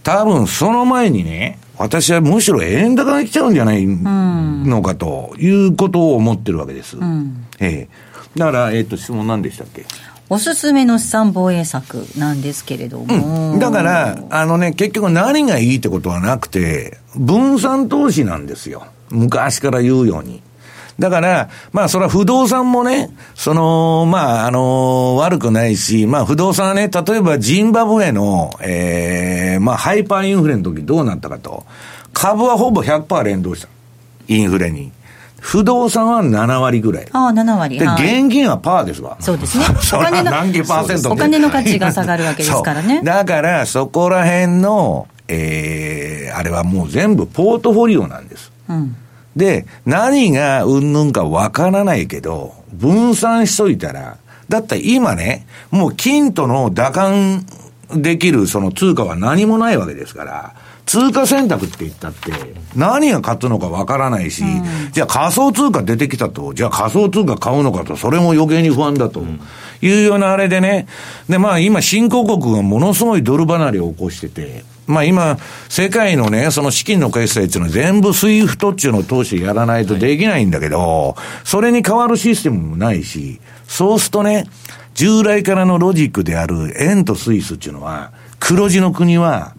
[0.04, 6.98] 多分その前にね、私はむしろ円高が来ちゃうんじゃないのかということを思ってるわけです。
[7.60, 8.05] ええ
[8.36, 9.86] だから、えっ、ー、と、質問何でしたっけ？
[10.28, 18.88] おすすめの資産防衛策なんですけれども、うん、だから、あのね、結局何がいいってことはなくて、分散投資なんですよ。
[19.12, 20.42] 昔から言うように。
[20.98, 31.66] だから、まあ、それは不動産もね、その、まあ、あの、悪くないし、まあ、不動産はね、例えばジンバブエの、ええー、まあ、ハイパーインフレの時どうなったかと。
[32.14, 33.68] 株はほぼ100%連動した。
[34.28, 34.92] インフレに。
[35.46, 37.08] 不動産は7割ぐらい。
[37.12, 37.78] ああ、7割。
[37.78, 39.16] で、現金はパーですわ。
[39.20, 39.66] そうですね。
[39.94, 43.02] お金の、何パーセントお金の価値が下がるわけですからね。
[43.06, 48.52] だから、そこら辺の、ええー、あれはもう全部ポートフォリオなんです。
[48.68, 48.96] うん。
[49.36, 54.18] で、何がうんぬんかわからないけど、分散しといたら、
[54.50, 57.46] だったら今ね、もう金との打感
[57.94, 60.54] できるその通貨は何もないわけですから、
[60.86, 62.32] 通貨選択って言ったって、
[62.76, 69.24] 何が勝つのかわからないし、うん、じゃあ仮想通貨出てきたと、じゃあ仮想通貨買うのかと、それも余計に不安だと。
[69.82, 70.88] いうようなあれでね。
[71.30, 75.38] で、まあ今、新興国がものすごいドル離れを起こしてて、まあ今、
[75.70, 84.48] 世界のね、その資金の決済っていうのは全部 SWIFT っていうのを通してやらないとできないんだけど、それに変わるシステムもないし、そうするとね、
[84.94, 89.55] 従来からのロジックである円とスイスっていうのは、黒字の国は、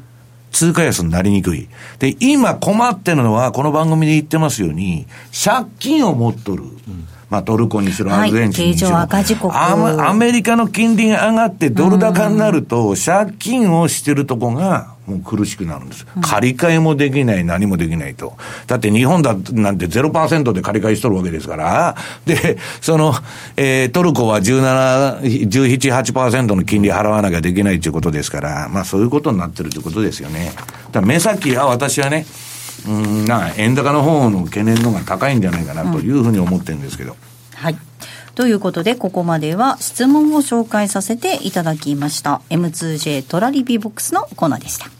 [0.56, 1.68] 通貨安になりにくい。
[1.98, 5.06] で、今困ってるのは、この番組で言ってますように、
[5.44, 6.62] 借金を持っとる。
[6.62, 16.06] うんまあ、トルコにしろ、アルゼンチンにしろ、赤字国アメリカの金利が上がってドル高になると、借金をしてるとこが、もう苦しくなるんです。
[16.20, 18.36] 借り換えもできない、何もできないと。
[18.66, 23.14] だって日本だなんて0%で借り換えしとるわけですから、で、その、
[23.56, 30.52] えー、トルコは17、17、8%の金利払わなきゃできないということですから、まあそういうことになってるということですよね。
[30.92, 32.26] だ目先は私はね、
[32.86, 37.12] うんな円高の方の懸念のが高いんじゃないかなというふうに思ってるんですけど。
[37.12, 37.16] うん、
[37.56, 37.76] はい
[38.36, 42.42] ということで、ここまでは質問を紹介させていただきました。
[42.50, 44.95] M2J トラリピボックスのコーナーでした。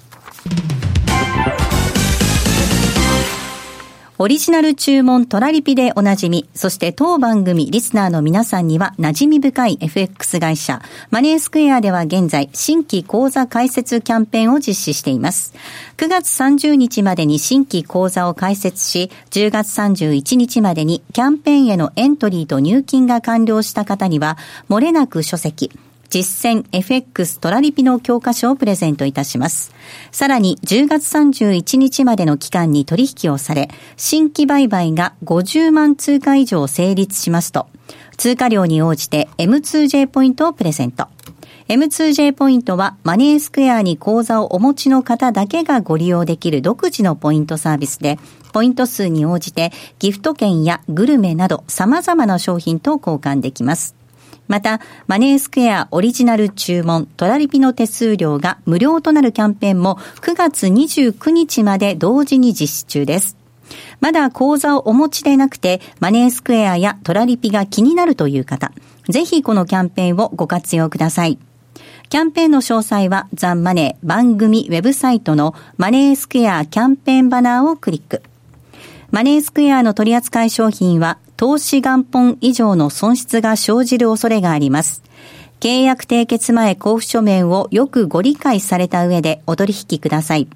[4.19, 15.53] オリジナル注文トラリピでおなじみ、そして当番組リスナーの皆さんには馴染み深い FX 会社、マネースクエアでは現在、新規講座開設キャンペーンを実施しています。
[15.99, 24.39] 9月30日までに新規講座を開設し、10月31日までにキャンペーンへのエントリーと入金が完了した方には、
[24.71, 25.71] 漏れなく書籍、
[26.11, 29.73] 実践 FX トラリピの教科書をプレゼントいたします。
[30.13, 37.67] さらに10月31日までの期間に取引をされ、新規売買が50万通貨以上成立しますと、
[38.17, 41.09] 通貨量に応じて M2J ポイントをプレゼント。
[41.69, 48.19] M2J ポイントはマネースクエアに口座をお持ちの方だけがご利用できる独自のポイントサービスで、
[48.53, 53.97] ポイント数に応じてギフト券やグルメなど様々な商品と交換できます。
[54.49, 63.37] また、マネースクエアオリジナル注文、トラリピの手数料が無料となるキャンペーンも9月29日まで同時に実施中です。
[64.01, 68.73] まだ口座をお持ちでなくて、マネースクエアやトラリピが気になるという方、
[69.09, 71.39] ぜひこのキャンペーンをご活用ください。
[72.09, 78.23] キャンペーンの詳細はザンマネー番組ウェブサイトのマネースクエアキャンペーンバナーをクリック。
[79.11, 85.03] マネースクエアの取扱い商品は投資元本以上の損失が生じる恐れがあります。
[85.61, 90.49] 契約締結前交付書面をよくご理解された上でお取引ください。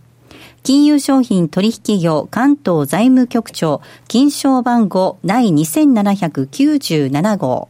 [0.62, 7.68] 金融商品取引業関東財務局長金賞番号第2797号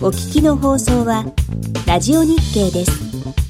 [0.00, 1.24] お聞きの放送は
[1.86, 3.47] ラジオ日経です。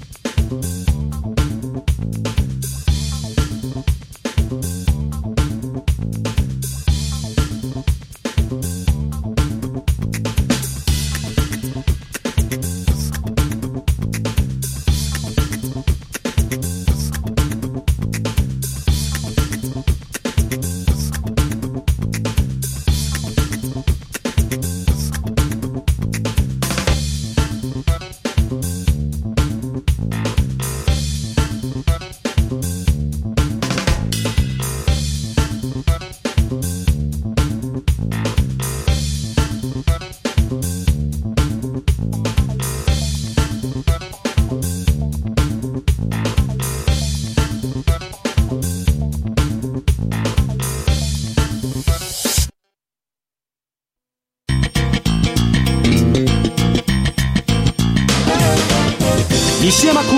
[59.60, 59.72] 幸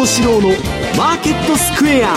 [0.07, 0.51] 四郎の
[0.99, 2.15] マーケットスクエア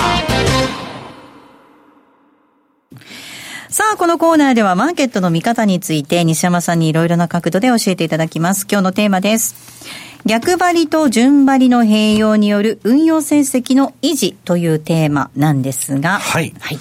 [3.69, 8.67] さあ、このコーナーではマーケットの見方について西山さんにいろいろな角度で教えていただきます。
[8.69, 9.55] 今日のテーマです。
[10.25, 16.19] 逆張りと順張りの併用による運用成績の維持というテーマなんですが。
[16.19, 16.53] はい。
[16.59, 16.79] はい、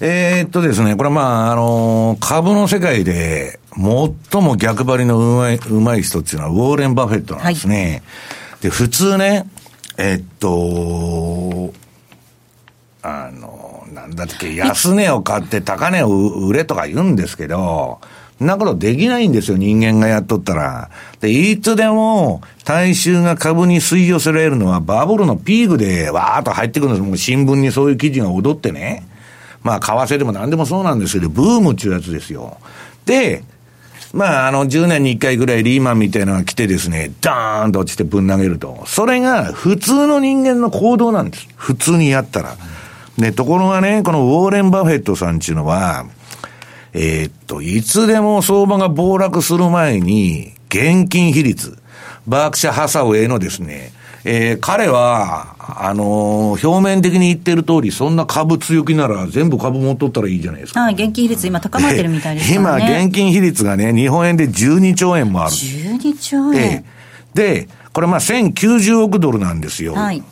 [0.00, 8.02] えー、っとですね、これはまあ、あの、株の世界で最も逆張りのうまい、うまい人っていうのはウォーレン・バフェットなんですね。
[8.50, 9.46] はい、で、普通ね、
[9.96, 11.72] えっと、
[13.02, 18.00] あの、なんだっけ、安値を買って高値を売れとか言うんですけど、
[18.38, 20.90] そんなことできないんですよ、人間がやっとったら。
[21.20, 27.06] で、いつでも大衆が株に吸い寄せられるのはバブルのピークでわーっと入ってくるんです。
[27.06, 29.06] もう新聞にそういう記事が踊ってね。
[29.62, 32.58] まあ、為替でも何でもそうなんですけど、ブームっていうやつですよ。
[33.06, 33.44] で、
[34.14, 38.84] まあ、あの、10年に1回ぐらいリーマンみたいなのが来てですね、ダーンと落ちてぶん投げると。
[38.86, 41.48] それが普通の人間の行動なんです。
[41.56, 42.56] 普通にやったら。
[43.18, 46.06] で、ところがね、このウォーレン・バフェットさんっていうのは、
[46.92, 51.76] えー、っと、いつでも相場が暴落する前に、現金比率、
[52.28, 53.92] バークシャ・ハサウェイのですね、
[54.24, 60.80] えー、彼は、あのー、表面的に言ってる通り、そんな株強気なら全部株持っとったらいいじゃないですか。
[60.80, 62.56] はい、現金比率今高まってるみたいですね。
[62.60, 65.52] 今、現金比率がね、日本円で12兆円もある。
[65.52, 69.94] 12兆円、えー、で、これまあ1090億ドルなんですよ。
[69.94, 70.22] はい。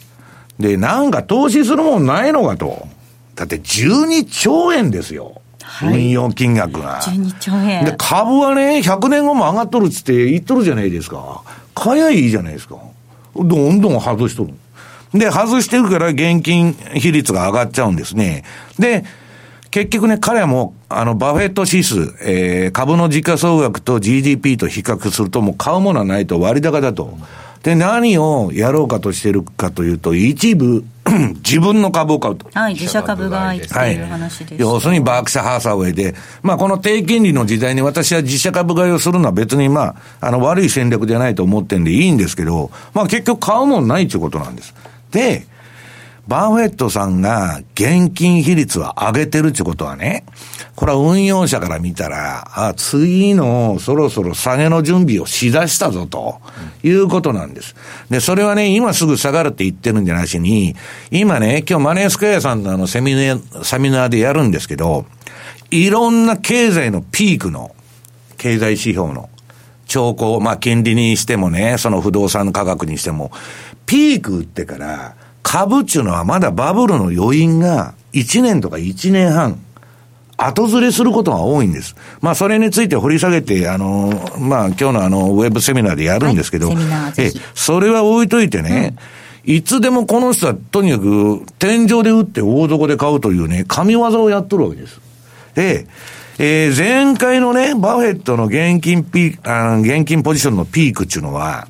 [0.58, 2.86] で、なんか投資するもんないのかと。
[3.34, 5.40] だって12兆円ですよ。
[5.62, 7.00] はい、運用金額が。
[7.00, 7.84] 12兆円。
[7.84, 11.42] で、株はね、100年後も上がっとるっつって言っとるじゃないですか。
[11.74, 12.76] 買えいいじゃないですか。
[13.34, 14.52] どんどん外しとる。
[15.14, 18.44] で、外してるから現金比率が上がっちゃうんですね。
[18.78, 19.04] で、
[19.70, 27.16] 結局ね、彼はもう、あの、バフェット指数、えー、株の時価総額と GDP と比較すると、もう買うものはないと割高だと。
[27.62, 30.84] で、何をやろうかとしてるかというと、一部、
[31.44, 32.48] 自分の株を買うと。
[32.52, 44.74] はい、自社株買いっていう話です、はい、要するにバークシャ・ハーサウェイで、まあこの低金利の時代に私は自社株買いをするのは別にまあ、あの悪い戦略じゃないと思ってんでいいんですけど、まあ結局買うもんないっていうことなんです。
[45.12, 45.46] で、
[46.28, 50.24] バーフェットさんが現金比率を上げてるってことはね、
[50.76, 56.40] これは運用者から見たら、あ、次のそろそろ下げの準備をしだしたぞと
[56.84, 57.74] いうことなんです。
[58.08, 60.76] で、それはね、今すぐ下がるって言ってるんじゃなしに、
[61.10, 65.06] 今ね、今日マネースクエアさんのあのセミナー、セミナーでやるんですけど、
[65.72, 67.74] いろんな経済のピークの、
[68.38, 69.28] 経済指標の
[69.86, 73.30] 兆候、まあ、金利にしてもね、その不動産価格にしても、
[73.86, 79.58] ピーク打ってから、株っていうのはまだバブルの余韻が1年とか1年半、
[80.36, 81.94] 後ずれすることが多いんです。
[82.20, 86.74] まあ、それについて掘り下げて、あの、まあ、今日のあの、ウェブセミナーでやるんですけど、は
[87.16, 88.96] い、え、それは置いといてね、
[89.46, 95.00] うん、いつでもこの人はとにかく天井で打って大底で買うというね、神業をやっとるわけです。
[95.54, 95.86] で、
[96.38, 101.68] えー、前回のね、バフェットの現金ピあ現金ポジションのピークっていうのは、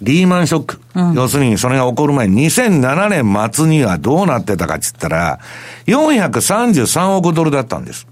[0.00, 0.79] リーマンショック。
[0.94, 5.40] うん、要するにそれが起こる前に2007年末にはどうなってたかっつったら、、
[5.86, 8.06] 433億ドルだったんです。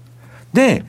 [0.53, 0.85] で、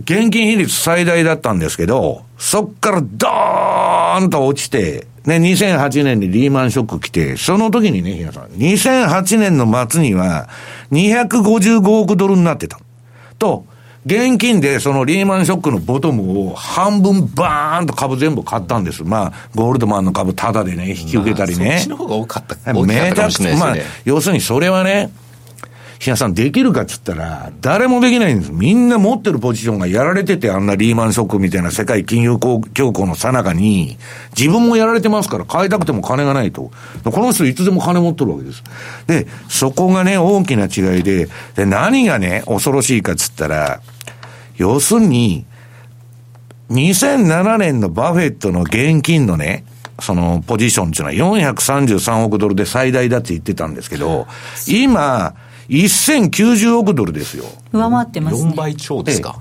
[0.00, 10.48] 現金比率最大だったんですけど、そっからドーンと落ちて、ね、2008年にリーマンショック来て、その時にね、皆さん、2008年の末には、
[10.92, 12.78] 255億ドルになってた。
[13.38, 13.66] と、
[14.06, 19.02] 現金でそのリーマンショックのボトムを半分バーンと株全部買ったんです。
[19.02, 21.68] まあ、ゴールドマンの株タダでね、引き受けたりね。
[21.70, 22.72] まあ、そっちの方が多かった。
[22.72, 25.10] めちゃくちゃ、まあ、要するにそれはね、
[25.98, 28.52] 日野さんできるかっつったら、誰もできないんです。
[28.52, 33.96] みんな持ってるポジションがやられてて、あんなリーマンショックみたいな世界金融恐慌の最中に、
[34.36, 36.70] 自分もやられてますから、買いたくても金がないと。
[37.04, 38.62] この人いつでも金持ってるわけです。
[39.06, 43.80] で、そこがね、大きな違いで、で、何がね、恐ろしいかっつったら、
[44.56, 45.46] 要するに、
[46.70, 49.64] 2007年のバフェットの現金のね、
[50.00, 54.26] そのポジションっていうのは433億ドルで最大だって言ってたんですけど、
[54.68, 55.34] 今、
[55.68, 57.44] 1090億ドルですよ。
[57.72, 58.50] 上回ってますね。
[58.52, 59.40] 4倍超ですか？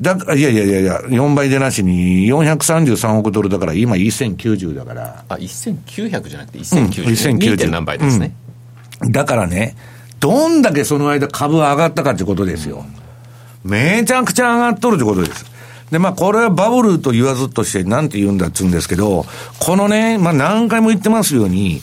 [0.00, 5.24] だいやいやいやいや、4倍でなしに433億ドルだから、今1090だから。
[5.28, 7.02] あ、1900じゃなくて1090。
[7.30, 7.70] うん、1090.
[7.70, 8.34] 何倍ですね、
[9.02, 9.76] うん、だからね、
[10.18, 12.84] どんだけその間株上がったかってことですよ。
[13.64, 15.44] めちゃくちゃ上がっとるってことです。
[15.92, 19.26] で、まあ、これはバブルと言わずして、なんて言うんだっつうんですけど、
[19.60, 21.82] このね、まあ、何回も言ってますように、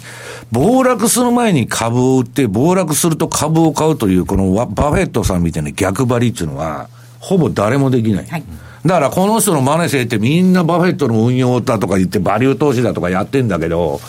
[0.52, 6.90] 暴落する前に株を売って、暴落すると株を買うという、このバフェットさんみたいな逆張りっていうのは、
[7.20, 8.26] ほぼ誰もできない。
[8.26, 8.44] はい、
[8.86, 14.00] だからこの人の真似せってみんなバフェットの運用だとか言ってバリュー投資だとかやってんだけど、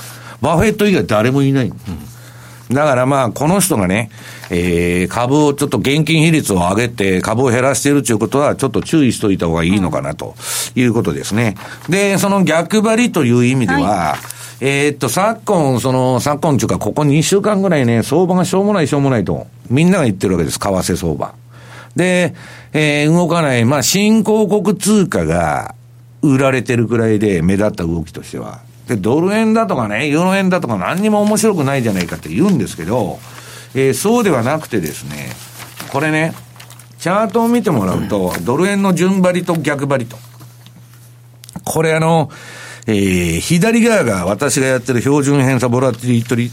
[0.41, 1.67] バフェット以外誰もいない。
[1.67, 1.75] うん
[2.71, 4.11] だからまあ、この人がね、
[4.49, 10.37] えー、株をちょっと現金比率を上げて株を減らしているということは、ちょっと注意しといた方がいいのかなと
[10.77, 11.57] いうことですね。
[11.89, 21.35] で、その逆張りという意味では、はいえー、っと、昨今、その、昨今というか、ここ2週間ぐらいね、相場がしょうもないしょうもないと、みんなが言ってるわけです、為替相場。
[21.97, 22.35] で、
[22.73, 25.75] えー、動かない、まあ、新興国通貨が
[26.23, 28.61] 売られてるくらいで目立った動きとしては。
[28.87, 33.19] で、ドル円だとかね、ユーロ円だとか何にも面白くないじゃないかって言うんですけど、
[33.75, 35.31] えー、そうではなくてですね、
[35.91, 36.35] これね、
[36.99, 40.19] チャートを見てもらうと、ドル円の順張りと逆張りと。
[41.65, 42.31] これあの、
[42.93, 46.51] えー、左側が私がやってる標準偏差ボラティリトリ、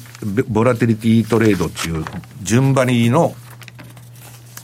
[0.48, 2.06] ボラティリティトレードっていう
[2.44, 3.34] 順張りの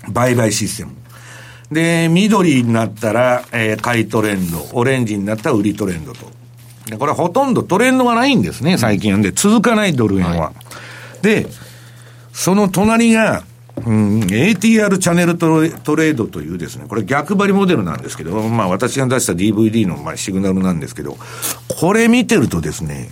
[0.09, 0.91] 売買システム。
[1.71, 6.27] で、緑になったら、えー、買いトレンド、オレンジになったら売りトレンドと。
[6.85, 9.21] で、これほとんどトレンドがないんですね、最近。
[9.23, 10.37] で、続かないドル円は。
[10.37, 10.53] は
[11.21, 11.47] い、で、
[12.33, 13.43] その隣が、
[13.75, 21.17] うん、ATR チャンネルトレトレードというですね、これ逆張りモデルなんですけど、まあ私が出した DVD のまあシグナルなんですけど、
[21.79, 23.09] これ見てるとですね、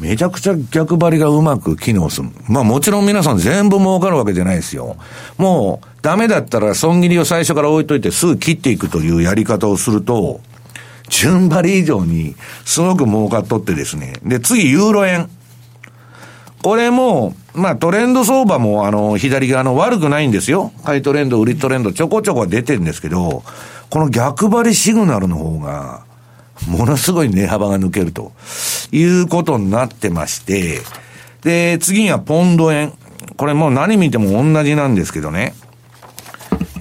[0.00, 2.30] めちゃくちゃ逆張りがうまく機能する。
[2.48, 4.96] まあもちろん皆さん全部儲かるわけじゃないですよ。
[5.36, 10.40] もうダメだったら損切りを最初から置いといてすぐ切っていくというやり方をすると、
[11.10, 14.14] 順張り以上にすごく儲かっとってですね。
[14.24, 15.28] で、次ユーロ円。
[16.62, 20.72] これも、まあトレンド相場もあの左側の悪くないんですよ。
[20.84, 23.42] 買いトレンド、売りトレンドちょこちょこ出てるんですけど、
[23.90, 26.04] この逆張りシグナルの方が、
[26.68, 28.32] ものすごい値幅が抜けると
[28.92, 30.80] いうことになってまして、
[31.42, 32.92] で、次にはポンド円。
[33.36, 35.54] これもう何見ても同じなんですけどね。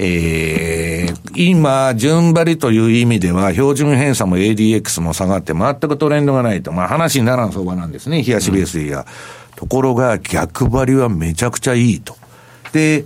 [0.02, 6.72] えー、今、順張りという意味では、標準偏差も ADX も下がって全くトレンドがないと。
[6.72, 8.24] まあ話にならん相場なんですね。
[8.24, 9.00] 冷やしベースでいや。
[9.00, 12.16] うんところが逆張りはめちゃくちゃいいと。
[12.72, 13.04] で、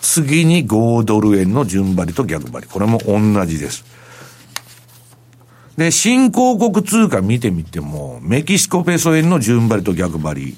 [0.00, 2.66] 次に5ドル円の順張りと逆張り。
[2.66, 3.84] これも同じです。
[5.76, 10.56] で、新興国通貨見てみても、メキシコペソ円の順張りと逆張り。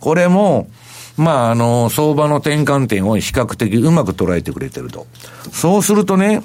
[0.00, 0.68] これも、
[1.16, 5.06] まあ、あの、相場の転換点を比較的うまく捉えてくれてると。
[5.52, 6.42] そうするとね、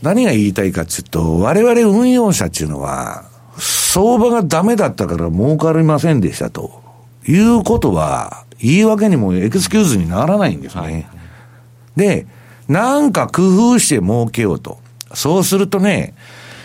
[0.00, 3.26] 何が言いたいかっていうと、我々運用者っていうのは、
[3.58, 6.85] 相場がダメだったから儲かりませんでしたと。
[7.26, 10.82] いうことは、言い訳にもエクスキューズにならないんですね。
[10.82, 11.06] はい、
[11.96, 12.26] で、
[12.68, 14.78] なんか工夫して儲けようと。
[15.14, 16.14] そうするとね、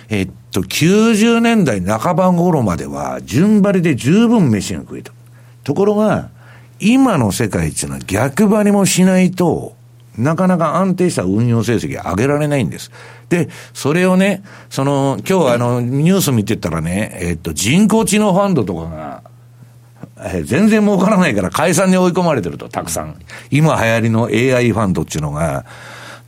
[0.10, 5.14] えっと、90年代半ば頃までは、順張りで十分飯が食えた。
[5.64, 6.30] ところが、
[6.80, 9.76] 今の世界っていうのは逆張りもしないと、
[10.18, 12.92] なかなか安定した運用成績上げられないんです。
[13.30, 19.24] で、それをね、その、今日あの、ニュース見てたらね、えっと、人工知能ファンドとかが、
[20.24, 23.16] え全然儲からないから解散に追い込まれてると、たくさん。
[23.50, 25.66] 今流行りの AI ファンドっていうのが、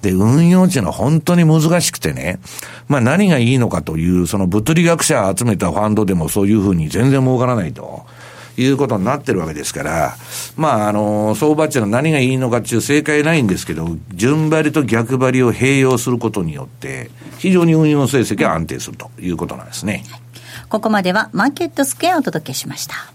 [0.01, 2.39] で、運用っていうの本当に難しくてね、
[2.87, 8.05] まあ何がいいのかという、その物理学者集めたファンドでもそういうふうに全然儲からないと。
[8.55, 10.15] いうことになってるわけですから、
[10.55, 20.03] まあ、あの、相場っていうのは何がいいのかっていう正解ないんですけど、順張りと逆張りを併用することによって、非常に運用成績が安定するということなんですね。
[20.69, 23.12] ここまではマーケットスクエアをお届けしました。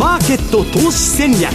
[0.00, 1.52] マーケット投資戦略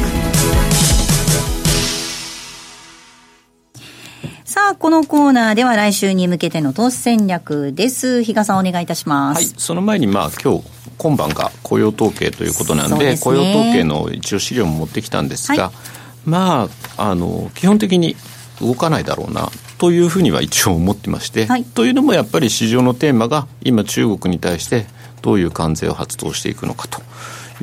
[4.43, 8.21] さあ、このコーナーでは来週に向けての投資戦略です。
[8.21, 9.37] 比嘉さんお願いいたします。
[9.37, 10.63] はい、その前にまあ今日、
[10.99, 18.15] 今晩が雇用統計ということなんで、でね、雇用統計の一応資料も持ってきたんですが、はい、まあ、あの、基本的に
[18.61, 24.85] 動かないだろうなというふうには一応思ってまして、はい、というのもやっぱり市場のテーマが今中国に対して
[25.23, 27.01] どういう関税を発動していくのかと。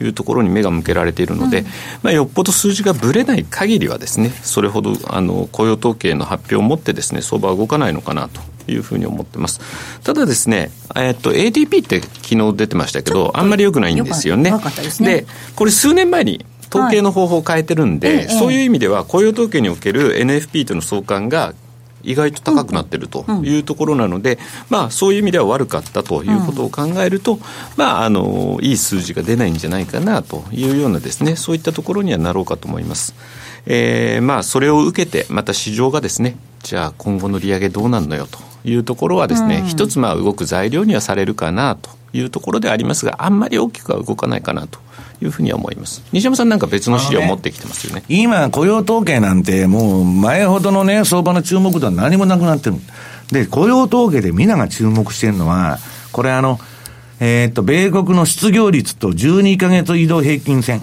[0.02, 1.66] いうところに目が向けられているので、うん、
[2.02, 8.40] まあ、よっぽど数字がぶれない限りはですねそれほどあの雇用統計の発表をもってですね相場は動かないのかなと
[8.70, 9.60] いうふうに思ってます。
[10.02, 14.52] ただですね、えっと、ADP って昨日出てましたけど、あんまり良くないんですよね。
[15.00, 15.26] で、ね、
[15.56, 21.54] これ数年前に統計の方法を変えてるんで、はい、そういう意味では雇用統計における NFP との相関が
[22.02, 24.38] 意外と高くなってるというところなので、
[24.70, 27.38] まあ、そういう意味では悪かったということを考えると、
[27.76, 33.14] まあ、あのいい数字が出ないんじゃないかなというようなですねそういったところにはなろうかと思います。
[33.64, 44.80] えー、まあそれを受けてまた市場がですねじゃあ今後の利上げどうなんのよというところはですね、うん、一つまあ動く材料にはされるかなというところでありますがあんまり大きくは動かないかなと
[45.22, 46.02] いうふうには思います。
[46.12, 48.00] 西山さんなんか別の資料を持ってきてますよね。
[48.00, 52.76] ね今、雇用統計なんてもう前ほどのね、相場の注目度は何もなくなってる。
[53.30, 55.78] で、雇用統計で皆が注目してるのは、
[56.12, 56.58] これあの、
[57.20, 60.82] えー、っと、米国の失業率と12ヶ月移動平均線。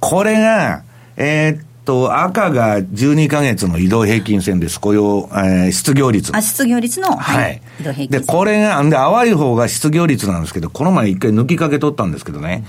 [0.00, 0.82] これが、
[1.16, 4.80] えー、っと、赤が12ヶ月の移動平均線です。
[4.80, 6.36] 雇用、えー、失業率。
[6.36, 7.62] あ、失業率の、はい。
[7.80, 8.20] 移動平均線。
[8.22, 12.64] で、これが、で、淡い方が失業率なんですけど、この前一回抜きかけ取ったんですけどね。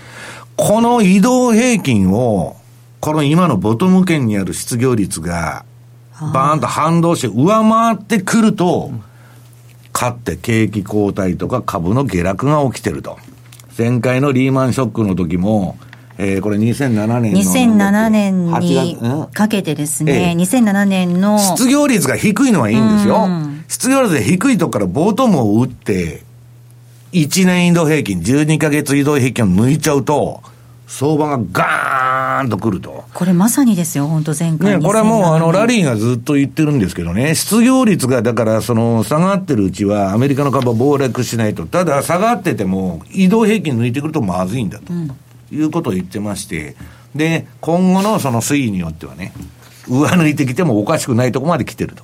[0.58, 2.58] この移動平均を、
[3.00, 5.64] この今のボトム圏にある失業率が、
[6.20, 8.92] バーンと反動して上回ってくると、
[9.94, 13.18] かって景気後退とか株の下落が起きてると。
[13.78, 15.78] 前回のリーマンショックの時も、
[16.18, 17.40] えー、これ2007年の。
[17.40, 21.38] 2007年にかけてですね、えー、2007年の。
[21.38, 23.28] 失業率が低いのはいいんですよ。
[23.68, 26.24] 失業率が低いとこからボトムを打って、
[27.14, 30.42] 1年移動平均、12ヶ月移動平均を抜いちゃうと、
[30.88, 33.04] 相場がガーンとくると。
[33.14, 34.78] これまさにですよ、本当前回。
[34.78, 41.66] ね、これはもうあの、ラリーがずっと言ってるんですけどね、失業率がだからその下がってるうちはアメリカの株は暴落しないと。
[41.66, 44.94] ただ下がってても移動平均抜いてくるとまずいんだと、
[45.54, 46.76] いうことを言ってまして、
[47.16, 49.34] で、今後のその推移によってはね、
[49.90, 52.04] 上抜いてきてもおかしくないところまで来てると。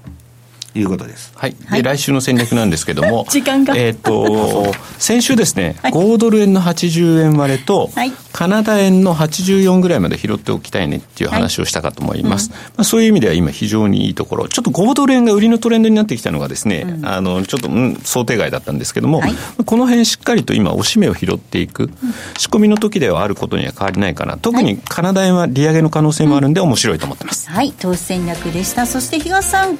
[0.76, 1.32] いうことです。
[1.36, 1.55] はい。
[1.71, 3.76] で、来週の戦略なんですけども、 時間が。
[3.76, 12.49] えっ、と、 先週ですね、はい、5ドル円の80円割れと、はい、カナダ円の84ぐらいまで拾っておきたいねっていう話をしたかと思います。
[12.49, 14.47] はいうん、まあ、そういう意味では今非常にいいところ。
[14.47, 19.21] ちょっと5ドル円が売りのトレンドになってきたのがですね、うん、あの、ちょっと、うん、想定外だったんですけども、
[19.65, 21.91] この辺しっかりと今、押し目を拾っていく、
[22.38, 24.38] 仕込みの時ではあることには変わりないかな。
[24.38, 27.49] 特にカナダ円は利上げの可能性もあるんで面白いと思ってます。
[27.49, 28.86] はい、投資戦略でした。
[28.86, 29.78] そして東さん、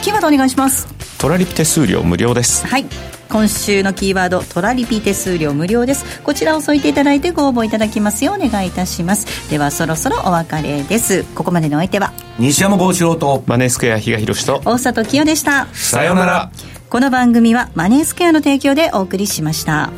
[0.00, 0.88] キーワードお願いします。
[1.18, 2.66] トラリピ手数料無料です。
[2.66, 2.86] はい。
[3.28, 6.20] 今週のキーワードトラリピ手数料無料です。
[6.22, 9.50] こちらを添えていただいてご応募いただきますようお願いいたします。
[9.50, 11.24] ではそろそろお別れです。
[11.34, 12.12] ここまでのお相手は？
[12.38, 13.44] 西山幸四郎と。
[13.46, 14.62] マネースクエア比嘉宏と。
[14.64, 15.66] 大里清でした。
[15.72, 16.50] さようなら。
[16.88, 19.90] この番組はマネースクエアの提供でお送りしました